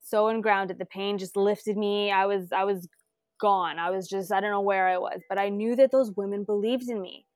[0.09, 0.79] so ungrounded.
[0.79, 2.11] The pain just lifted me.
[2.11, 2.53] I was.
[2.53, 2.89] I was
[3.41, 3.79] gone.
[3.79, 4.33] I was just.
[4.33, 7.27] I don't know where I was, but I knew that those women believed in me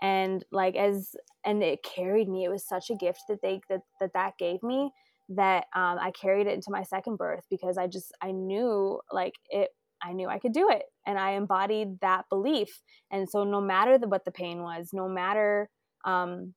[0.00, 3.80] and like as and it carried me it was such a gift that they that
[4.00, 4.90] that, that gave me
[5.28, 9.34] that um, i carried it into my second birth because i just i knew like
[9.50, 9.70] it
[10.02, 12.80] i knew i could do it and i embodied that belief
[13.10, 15.68] and so no matter the, what the pain was no matter
[16.04, 16.54] um,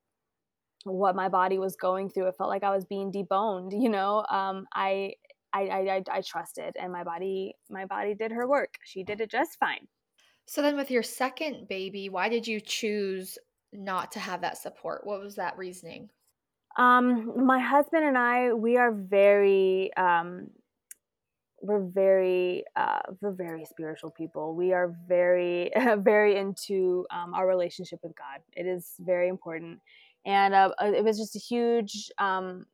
[0.84, 4.24] what my body was going through it felt like i was being deboned you know
[4.30, 5.14] um, I,
[5.54, 9.30] I i i trusted and my body my body did her work she did it
[9.30, 9.88] just fine
[10.52, 13.38] so then with your second baby, why did you choose
[13.72, 15.06] not to have that support?
[15.06, 16.10] What was that reasoning?
[16.78, 20.50] Um, my husband and I, we are very um
[21.62, 24.56] we're very uh we're very spiritual people.
[24.56, 28.42] We are very very into um, our relationship with God.
[28.54, 29.80] It is very important.
[30.26, 32.66] And uh, uh it was just a huge um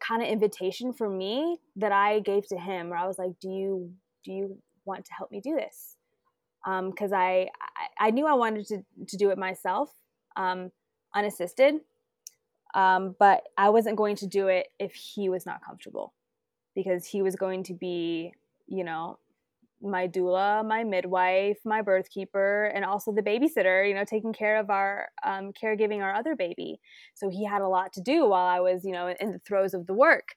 [0.00, 3.48] kind of invitation for me that I gave to him where I was like, "Do
[3.50, 3.92] you
[4.24, 5.96] do you want to help me do this?"
[6.64, 7.48] because um, I,
[7.98, 9.90] I, I knew I wanted to to do it myself,
[10.36, 10.70] um,
[11.14, 11.80] unassisted,
[12.74, 16.14] um, but I wasn't going to do it if he was not comfortable,
[16.74, 18.32] because he was going to be,
[18.66, 19.18] you know,
[19.82, 24.58] my doula, my midwife, my birth keeper, and also the babysitter, you know, taking care
[24.58, 26.80] of our um, caregiving our other baby.
[27.14, 29.74] So he had a lot to do while I was, you know, in the throes
[29.74, 30.28] of the work.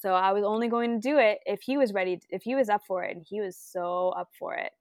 [0.00, 2.68] So I was only going to do it if he was ready, if he was
[2.68, 4.72] up for it, and he was so up for it.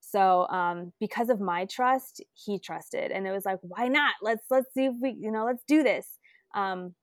[0.00, 4.14] So um, because of my trust, he trusted, and it was like, why not?
[4.22, 6.06] Let's let's see if we, you know, let's do this.
[6.54, 6.94] Um,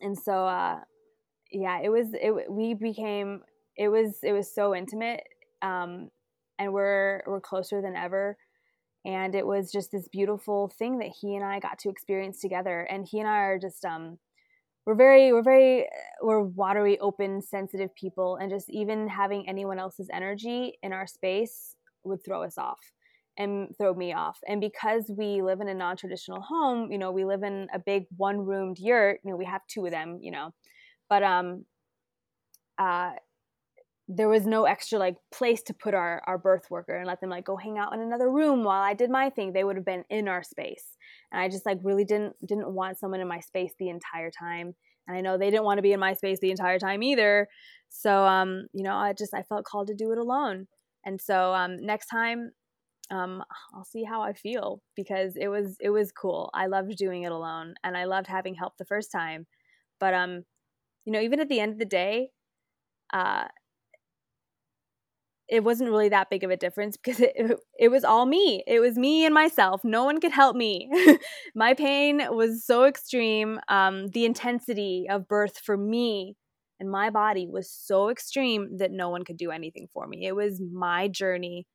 [0.00, 0.80] and so uh,
[1.50, 2.50] yeah, it was it.
[2.50, 3.42] We became
[3.76, 5.22] it was it was so intimate,
[5.62, 6.10] um,
[6.58, 8.36] and we're we're closer than ever.
[9.04, 12.82] And it was just this beautiful thing that he and I got to experience together.
[12.82, 14.18] And he and I are just um,
[14.86, 15.88] we're very we're very
[16.20, 21.76] we're watery open sensitive people and just even having anyone else's energy in our space
[22.04, 22.80] would throw us off
[23.38, 24.38] and throw me off.
[24.46, 28.04] And because we live in a non-traditional home, you know, we live in a big
[28.16, 29.20] one-roomed yurt.
[29.24, 30.18] You know, we have two of them.
[30.20, 30.54] You know,
[31.08, 31.64] but um,
[32.78, 33.12] uh,
[34.08, 37.30] there was no extra like place to put our our birth worker and let them
[37.30, 39.52] like go hang out in another room while I did my thing.
[39.52, 40.96] They would have been in our space,
[41.30, 44.74] and I just like really didn't didn't want someone in my space the entire time.
[45.08, 47.48] And I know they didn't want to be in my space the entire time either.
[47.88, 50.66] So um, you know, I just I felt called to do it alone.
[51.04, 52.52] And so um, next time,
[53.10, 53.42] um,
[53.74, 56.50] I'll see how I feel because it was it was cool.
[56.54, 59.46] I loved doing it alone, and I loved having help the first time.
[60.00, 60.44] But um,
[61.04, 62.30] you know, even at the end of the day,
[63.12, 63.44] uh,
[65.52, 68.64] it wasn't really that big of a difference because it, it, was all me.
[68.66, 69.84] It was me and myself.
[69.84, 70.90] No one could help me.
[71.54, 73.60] My pain was so extreme.
[73.68, 76.36] Um, the intensity of birth for me
[76.80, 80.26] and my body was so extreme that no one could do anything for me.
[80.26, 81.66] It was my journey.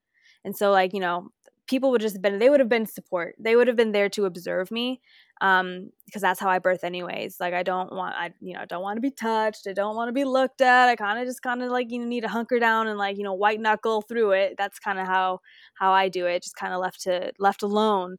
[0.44, 1.30] And so like, you know,
[1.68, 3.36] people would just have been they would have been support.
[3.40, 5.02] They would have been there to observe me
[5.42, 7.40] um because that's how I birth anyways.
[7.40, 9.68] Like I don't want I you know, don't want to be touched.
[9.68, 10.90] I don't want to be looked at.
[10.90, 13.24] I kind of just kind of like you need to hunker down and like, you
[13.24, 14.56] know, white knuckle through it.
[14.58, 15.40] That's kind of how
[15.76, 16.44] how I do it.
[16.44, 18.18] Just kind of left to left alone.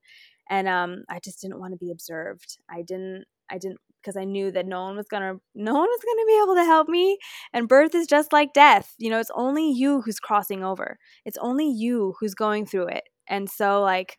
[0.51, 2.59] And um I just didn't want to be observed.
[2.71, 6.01] I didn't I didn't because I knew that no one was gonna no one was
[6.05, 7.19] gonna be able to help me.
[7.53, 8.95] And birth is just like death.
[8.99, 10.99] You know, it's only you who's crossing over.
[11.25, 13.05] It's only you who's going through it.
[13.29, 14.19] And so like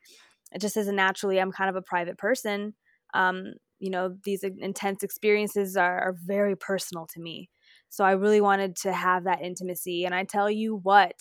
[0.59, 2.73] just as a naturally I'm kind of a private person,
[3.13, 7.49] um, you know, these intense experiences are, are very personal to me.
[7.89, 10.05] So I really wanted to have that intimacy.
[10.05, 11.15] And I tell you what,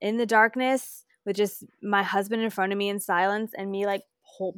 [0.00, 3.84] in the darkness, with just my husband in front of me in silence and me
[3.84, 4.02] like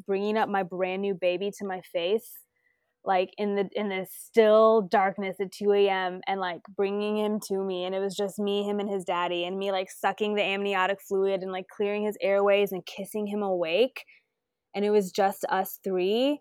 [0.06, 2.30] bringing up my brand new baby to my face
[3.04, 7.62] like in the in the still darkness at 2 a.m and like bringing him to
[7.64, 10.42] me and it was just me him and his daddy and me like sucking the
[10.42, 14.04] amniotic fluid and like clearing his airways and kissing him awake.
[14.74, 16.40] And it was just us three.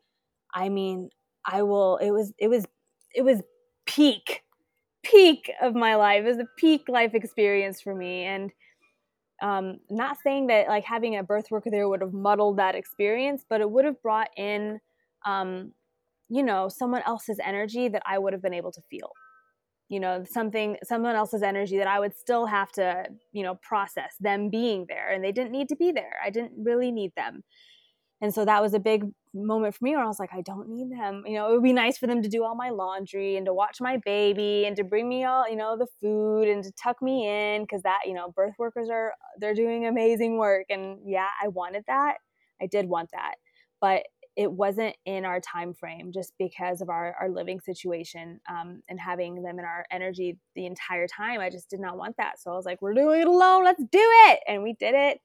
[0.54, 1.10] I mean
[1.46, 2.66] I will it was it was
[3.16, 3.42] it was
[3.86, 4.44] peak
[5.04, 6.24] peak of my life.
[6.24, 8.24] It was a peak life experience for me.
[8.24, 8.52] And
[9.42, 13.46] um, not saying that like having a birth worker there would have muddled that experience,
[13.48, 14.80] but it would have brought in,
[15.26, 15.72] um,
[16.32, 19.12] you know, someone else's energy that I would have been able to feel.
[19.90, 23.04] You know, something, someone else's energy that I would still have to,
[23.34, 26.14] you know, process them being there, and they didn't need to be there.
[26.26, 27.44] I didn't really need them,
[28.22, 29.04] and so that was a big
[29.34, 31.24] moment for me where I was like, I don't need them.
[31.26, 33.54] You know, it would be nice for them to do all my laundry and to
[33.54, 37.02] watch my baby and to bring me all, you know, the food and to tuck
[37.02, 40.68] me in because that, you know, birth workers are they're doing amazing work.
[40.70, 42.18] And yeah, I wanted that.
[42.62, 43.36] I did want that.
[43.82, 44.04] But
[44.38, 49.00] it wasn't in our time frame just because of our, our living situation um, and
[49.00, 51.42] having them in our energy the entire time.
[51.42, 52.40] I just did not want that.
[52.40, 53.66] So I was like, we're doing it alone.
[53.66, 54.40] Let's do it.
[54.48, 55.20] And we did it.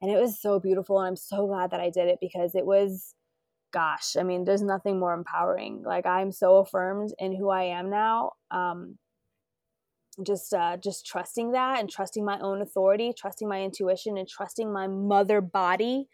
[0.00, 1.00] And it was so beautiful.
[1.00, 3.14] And I'm so glad that I did it because it was
[3.74, 5.82] gosh, I mean, there's nothing more empowering.
[5.84, 8.30] Like I'm so affirmed in who I am now.
[8.52, 8.98] Um,
[10.24, 14.72] just uh, just trusting that and trusting my own authority, trusting my intuition, and trusting
[14.72, 16.06] my mother body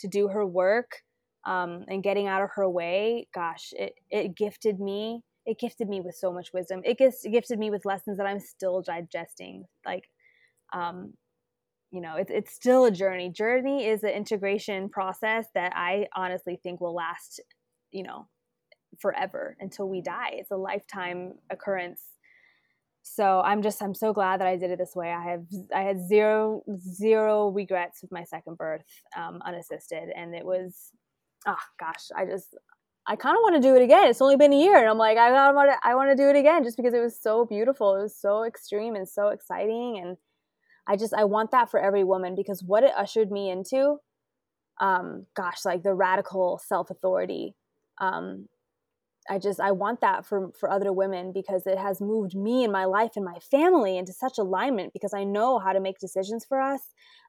[0.00, 1.03] to do her work
[1.46, 3.28] um, and getting out of her way.
[3.34, 5.22] Gosh, it it gifted me.
[5.46, 6.80] It gifted me with so much wisdom.
[6.84, 9.66] It, it gifted me with lessons that I'm still digesting.
[9.84, 10.08] Like,
[10.72, 11.12] um,
[11.94, 16.58] you know it's, it's still a journey journey is an integration process that i honestly
[16.60, 17.40] think will last
[17.92, 18.26] you know
[18.98, 22.02] forever until we die it's a lifetime occurrence
[23.02, 25.82] so i'm just i'm so glad that i did it this way i have i
[25.82, 30.90] had zero zero regrets with my second birth um, unassisted and it was
[31.46, 32.54] oh gosh i just
[33.06, 34.98] i kind of want to do it again it's only been a year and i'm
[34.98, 37.44] like i want to i want to do it again just because it was so
[37.44, 40.16] beautiful it was so extreme and so exciting and
[40.86, 43.98] I just I want that for every woman because what it ushered me into,
[44.80, 47.54] um, gosh, like the radical self authority.
[47.98, 48.48] Um,
[49.30, 52.72] I just I want that for for other women because it has moved me and
[52.72, 56.44] my life and my family into such alignment because I know how to make decisions
[56.44, 56.80] for us.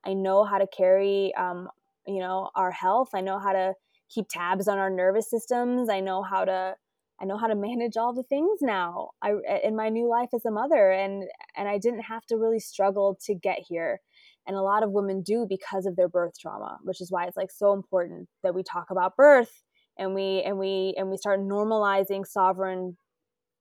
[0.05, 1.69] I know how to carry um,
[2.05, 3.09] you know our health.
[3.13, 3.73] I know how to
[4.09, 5.89] keep tabs on our nervous systems.
[5.89, 6.75] I know how to
[7.19, 9.11] I know how to manage all the things now.
[9.21, 9.33] I
[9.63, 11.23] in my new life as a mother and
[11.55, 14.01] and I didn't have to really struggle to get here.
[14.47, 17.37] And a lot of women do because of their birth trauma, which is why it's
[17.37, 19.63] like so important that we talk about birth
[19.97, 22.97] and we and we and we start normalizing sovereign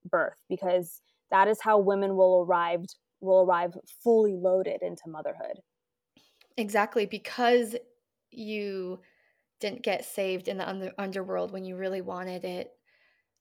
[0.04, 2.84] birth because that is how women will arrive
[3.20, 5.60] will arrive fully loaded into motherhood.
[6.56, 7.74] Exactly because
[8.30, 9.00] you
[9.64, 12.70] didn't get saved in the under- underworld when you really wanted it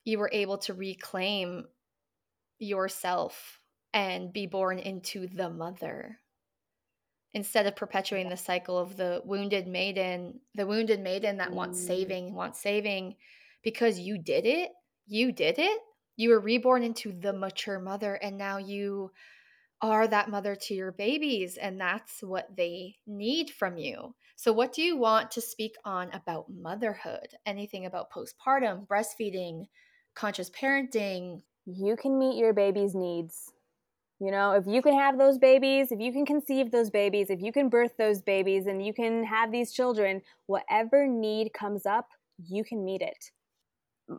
[0.06, 1.66] you were able to reclaim
[2.60, 3.60] yourself
[3.94, 6.20] and be born into the mother.
[7.34, 11.88] Instead of perpetuating the cycle of the wounded maiden the wounded maiden that wants mm.
[11.88, 13.16] saving wants saving
[13.64, 14.70] because you did it
[15.08, 15.80] you did it
[16.16, 19.10] you were reborn into the mature mother and now you
[19.82, 24.14] are that mother to your babies and that's what they need from you
[24.44, 29.66] so what do you want to speak on about motherhood anything about postpartum breastfeeding
[30.16, 31.42] conscious parenting.
[31.66, 33.52] You can meet your baby's needs.
[34.20, 37.42] You know, if you can have those babies, if you can conceive those babies, if
[37.42, 42.08] you can birth those babies, and you can have these children, whatever need comes up,
[42.48, 43.32] you can meet it.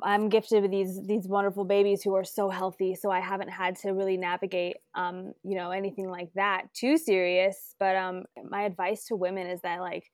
[0.03, 3.76] I'm gifted with these these wonderful babies who are so healthy, so I haven't had
[3.80, 7.74] to really navigate, um, you know, anything like that too serious.
[7.78, 10.05] But um, my advice to women is that like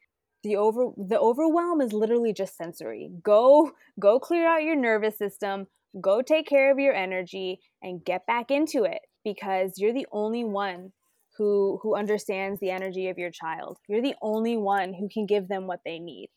[0.43, 3.11] the over the overwhelm is literally just sensory.
[3.23, 5.67] Go go clear out your nervous system
[6.01, 10.45] go take care of your energy and get back into it because you're the only
[10.45, 10.93] one
[11.37, 13.79] who who understands the energy of your child.
[13.89, 16.29] You're the only one who can give them what they need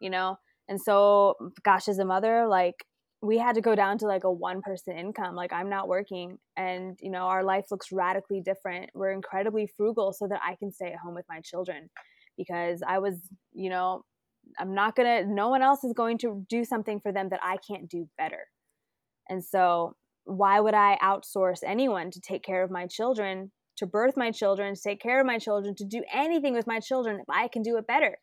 [0.00, 0.38] you know
[0.68, 2.84] and so gosh as a mother like
[3.22, 6.38] we had to go down to like a one person income like i'm not working
[6.56, 10.70] and you know our life looks radically different we're incredibly frugal so that i can
[10.70, 11.88] stay at home with my children
[12.36, 13.14] because I was,
[13.52, 14.04] you know,
[14.58, 17.56] I'm not to, no one else is going to do something for them that I
[17.66, 18.48] can't do better.
[19.28, 19.94] And so,
[20.26, 24.74] why would I outsource anyone to take care of my children, to birth my children,
[24.74, 27.62] to take care of my children, to do anything with my children if I can
[27.62, 28.16] do it better?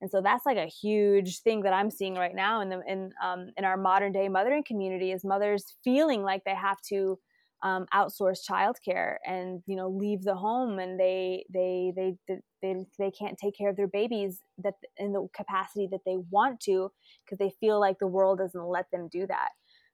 [0.00, 3.10] And so that's like a huge thing that I'm seeing right now in the in
[3.22, 7.18] um, in our modern day mothering community is mothers feeling like they have to
[7.62, 12.14] um, outsource childcare and you know leave the home and they they they
[12.62, 16.60] they they can't take care of their babies that in the capacity that they want
[16.60, 16.90] to
[17.24, 19.48] because they feel like the world doesn't let them do that.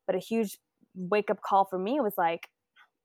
[0.07, 0.59] But a huge
[0.95, 2.49] wake up call for me was like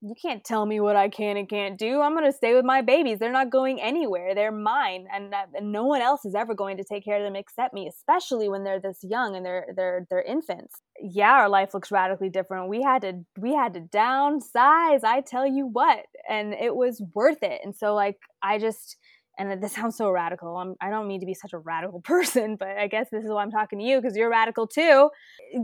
[0.02, 2.00] you can't tell me what I can and can't do.
[2.00, 3.20] I'm going to stay with my babies.
[3.20, 4.34] They're not going anywhere.
[4.34, 7.36] They're mine, and, and no one else is ever going to take care of them
[7.36, 7.88] except me.
[7.88, 10.76] Especially when they're this young and they're they're they're infants.
[11.02, 12.70] Yeah, our life looks radically different.
[12.70, 15.04] We had to we had to downsize.
[15.04, 17.60] I tell you what, and it was worth it.
[17.64, 18.98] And so like I just
[19.38, 20.56] and this sounds so radical.
[20.58, 23.26] I'm, I do not mean to be such a radical person, but I guess this
[23.26, 25.10] is why I'm talking to you because you're radical too.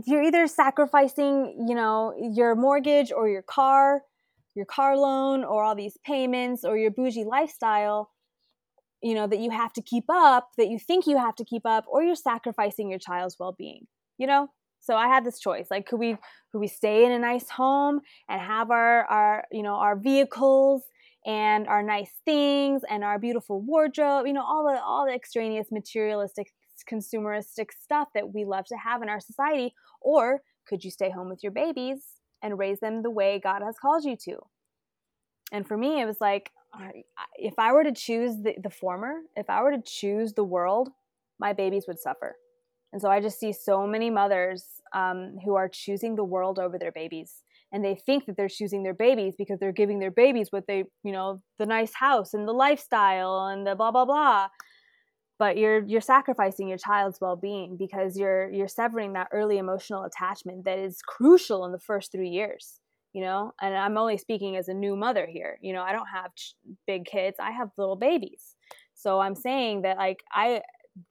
[0.06, 4.02] You're either sacrificing, you know, your mortgage or your car
[4.56, 8.10] your car loan or all these payments or your bougie lifestyle
[9.02, 11.64] you know that you have to keep up that you think you have to keep
[11.64, 13.86] up or you're sacrificing your child's well-being
[14.18, 14.48] you know?
[14.80, 16.16] So i had this choice like could we
[16.50, 20.82] could we stay in a nice home and have our our you know our vehicles
[21.26, 25.68] and our nice things and our beautiful wardrobe you know all the all the extraneous
[25.72, 26.48] materialistic
[26.84, 29.74] consumeristic stuff that we love to have in our society?
[30.00, 32.04] Or could you stay home with your babies
[32.46, 34.38] and raise them the way God has called you to.
[35.52, 36.50] And for me, it was like,
[37.36, 40.88] if I were to choose the, the former, if I were to choose the world,
[41.38, 42.36] my babies would suffer.
[42.92, 46.78] And so I just see so many mothers um, who are choosing the world over
[46.78, 47.42] their babies.
[47.72, 50.84] And they think that they're choosing their babies because they're giving their babies what they,
[51.02, 54.48] you know, the nice house and the lifestyle and the blah, blah, blah
[55.38, 60.64] but you're you're sacrificing your child's well-being because you're you're severing that early emotional attachment
[60.64, 62.80] that is crucial in the first 3 years
[63.12, 63.52] you know?
[63.62, 65.82] And i'm only speaking as a new mother here you know?
[65.82, 66.54] I don't have ch-
[66.86, 67.36] big kids.
[67.40, 68.56] I have little babies.
[68.94, 70.62] So i'm saying that like i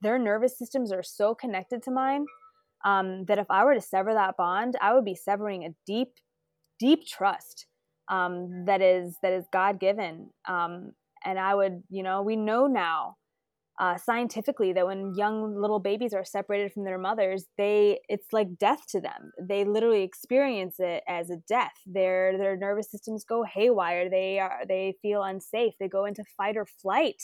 [0.02, 2.26] their nervous systems are so connected to mine
[2.84, 6.08] um, that if i were to sever that bond i would be severing a deep
[6.78, 7.66] deep trust
[8.08, 10.92] um, that is that is god given um,
[11.24, 13.16] and i would you know we know now
[13.78, 18.56] uh, scientifically that when young little babies are separated from their mothers they it's like
[18.58, 19.32] death to them.
[19.40, 21.74] They literally experience it as a death.
[21.86, 24.08] Their their nervous systems go haywire.
[24.08, 25.74] They are they feel unsafe.
[25.78, 27.22] They go into fight or flight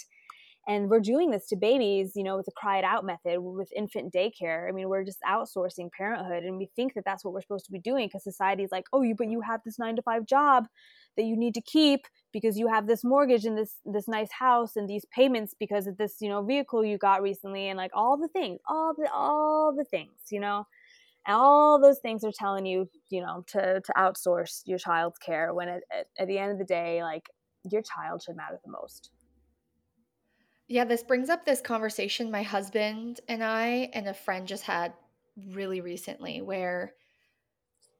[0.68, 3.72] and we're doing this to babies you know with the cry it out method with
[3.76, 4.68] infant daycare.
[4.68, 7.72] I mean we're just outsourcing parenthood and we think that that's what we're supposed to
[7.72, 10.66] be doing because society's like oh you but you have this 9 to 5 job
[11.16, 14.76] that you need to keep because you have this mortgage and this this nice house
[14.76, 18.16] and these payments because of this you know vehicle you got recently and like all
[18.16, 20.66] the things all the all the things you know?
[21.24, 25.54] And all those things are telling you you know to to outsource your child's care
[25.54, 27.28] when at, at, at the end of the day like
[27.70, 29.10] your child should matter the most
[30.72, 34.94] yeah, this brings up this conversation my husband and I and a friend just had
[35.50, 36.94] really recently where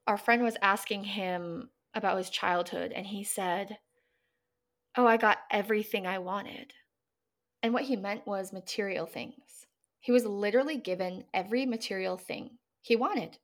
[0.07, 3.77] our friend was asking him about his childhood and he said,
[4.97, 6.73] Oh, I got everything I wanted.
[7.62, 9.66] And what he meant was material things.
[10.01, 13.37] He was literally given every material thing he wanted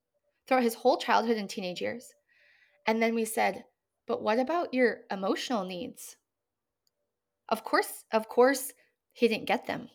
[0.46, 2.14] throughout his whole childhood and teenage years.
[2.86, 3.66] And then we said,
[4.06, 6.16] But what about your emotional needs?
[7.50, 8.72] Of course, of course,
[9.18, 9.88] he didn't get them.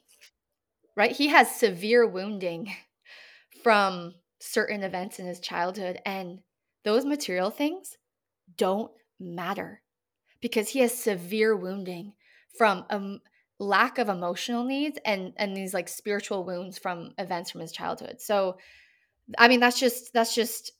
[0.97, 1.11] Right?
[1.11, 2.73] He has severe wounding
[3.63, 6.39] from certain events in his childhood, and
[6.83, 7.97] those material things
[8.57, 9.81] don't matter
[10.41, 12.13] because he has severe wounding
[12.57, 13.17] from a
[13.59, 18.19] lack of emotional needs and and these like spiritual wounds from events from his childhood.
[18.19, 18.57] So
[19.37, 20.73] I mean that's just that's just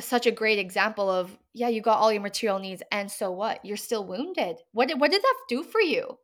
[0.00, 3.62] such a great example of yeah, you got all your material needs and so what?
[3.64, 4.56] You're still wounded.
[4.72, 6.18] What did, what did that do for you?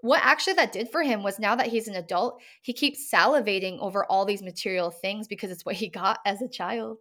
[0.00, 3.78] What actually that did for him was now that he's an adult, he keeps salivating
[3.80, 6.98] over all these material things because it's what he got as a child.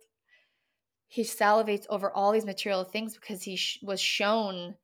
[1.08, 4.76] He salivates over all these material things because he sh- was shown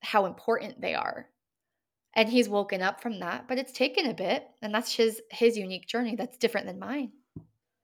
[0.00, 1.28] how important they are.
[2.14, 5.56] And he's woken up from that, but it's taken a bit, and that's his his
[5.56, 7.12] unique journey that's different than mine.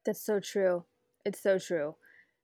[0.04, 0.84] That's so true.
[1.24, 1.94] It's so true.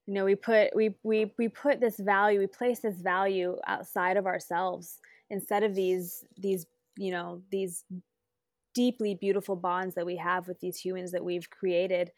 [0.07, 4.17] You know, we put we we we put this value, we place this value outside
[4.17, 4.99] of ourselves
[5.29, 6.65] instead of these these
[6.97, 7.85] you know these
[8.75, 12.11] deeply beautiful bonds that we have with these humans that we've created.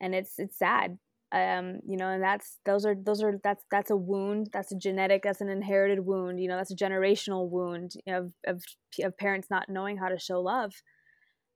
[0.00, 0.98] And it's it's sad.
[1.32, 4.48] Um you know and that's those are those are that's that's a wound.
[4.52, 6.40] That's a genetic that's an inherited wound.
[6.40, 8.62] You know that's a generational wound of of,
[9.02, 10.72] of parents not knowing how to show love.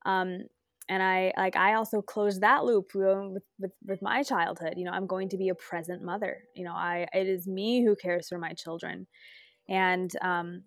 [0.04, 0.40] Um
[0.88, 4.74] and i like i also closed that loop with, with with my childhood.
[4.76, 6.38] You know i'm going to be a present mother.
[6.54, 9.06] You know i it is me who cares for my children.
[9.68, 10.62] And um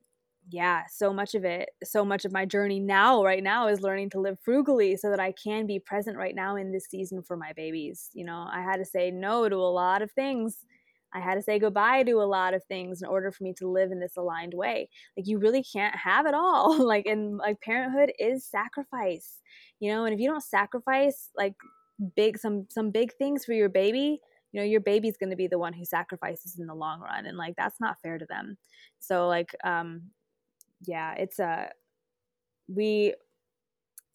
[0.51, 4.09] yeah, so much of it, so much of my journey now, right now, is learning
[4.11, 7.37] to live frugally so that I can be present right now in this season for
[7.37, 8.09] my babies.
[8.13, 10.65] You know, I had to say no to a lot of things.
[11.13, 13.67] I had to say goodbye to a lot of things in order for me to
[13.67, 14.89] live in this aligned way.
[15.15, 16.83] Like, you really can't have it all.
[16.85, 19.39] like, and like, parenthood is sacrifice,
[19.79, 21.55] you know, and if you don't sacrifice like
[22.15, 24.19] big, some, some big things for your baby,
[24.51, 27.27] you know your baby's going to be the one who sacrifices in the long run
[27.27, 28.57] and like that's not fair to them
[28.99, 30.01] so like um
[30.85, 31.69] yeah it's a
[32.67, 33.13] we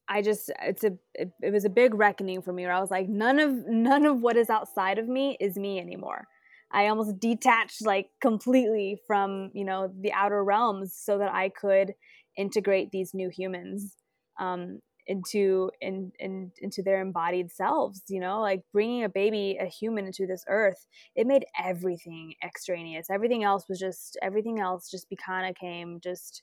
[0.09, 2.91] I just it's a it, it, was a big reckoning for me where I was
[2.91, 6.29] like none of none of what is outside of me is me anymore.
[6.71, 11.95] I almost detached like completely from, you know, the outer realms so that I could
[12.37, 13.95] integrate these new humans
[14.41, 19.67] um, into in, in into their embodied selves you know like bringing a baby a
[19.67, 25.07] human into this earth it made everything extraneous everything else was just everything else just
[25.25, 26.43] kind of came just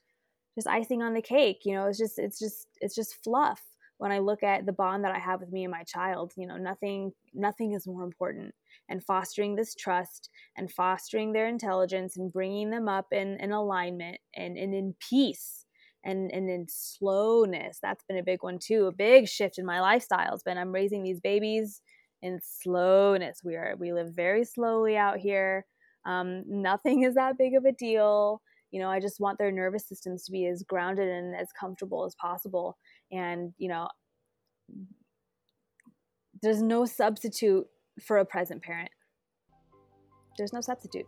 [0.55, 3.61] just icing on the cake you know it's just it's just it's just fluff
[3.97, 6.47] when i look at the bond that i have with me and my child you
[6.47, 8.53] know nothing nothing is more important
[8.89, 14.17] and fostering this trust and fostering their intelligence and bringing them up in, in alignment
[14.35, 15.65] and, and in peace
[16.03, 17.79] and and in slowness.
[17.81, 20.71] That's been a big one too a big shift in my lifestyle has been i'm
[20.73, 21.81] raising these babies
[22.21, 23.41] in slowness.
[23.43, 25.65] We are we live very slowly out here.
[26.05, 28.41] Um, nothing is that big of a deal
[28.71, 32.05] you know i just want their nervous systems to be as grounded and as comfortable
[32.05, 32.77] as possible.
[33.11, 33.87] And you know
[36.41, 37.67] there's no substitute
[38.01, 38.89] for a present parent.
[40.37, 41.05] There's no substitute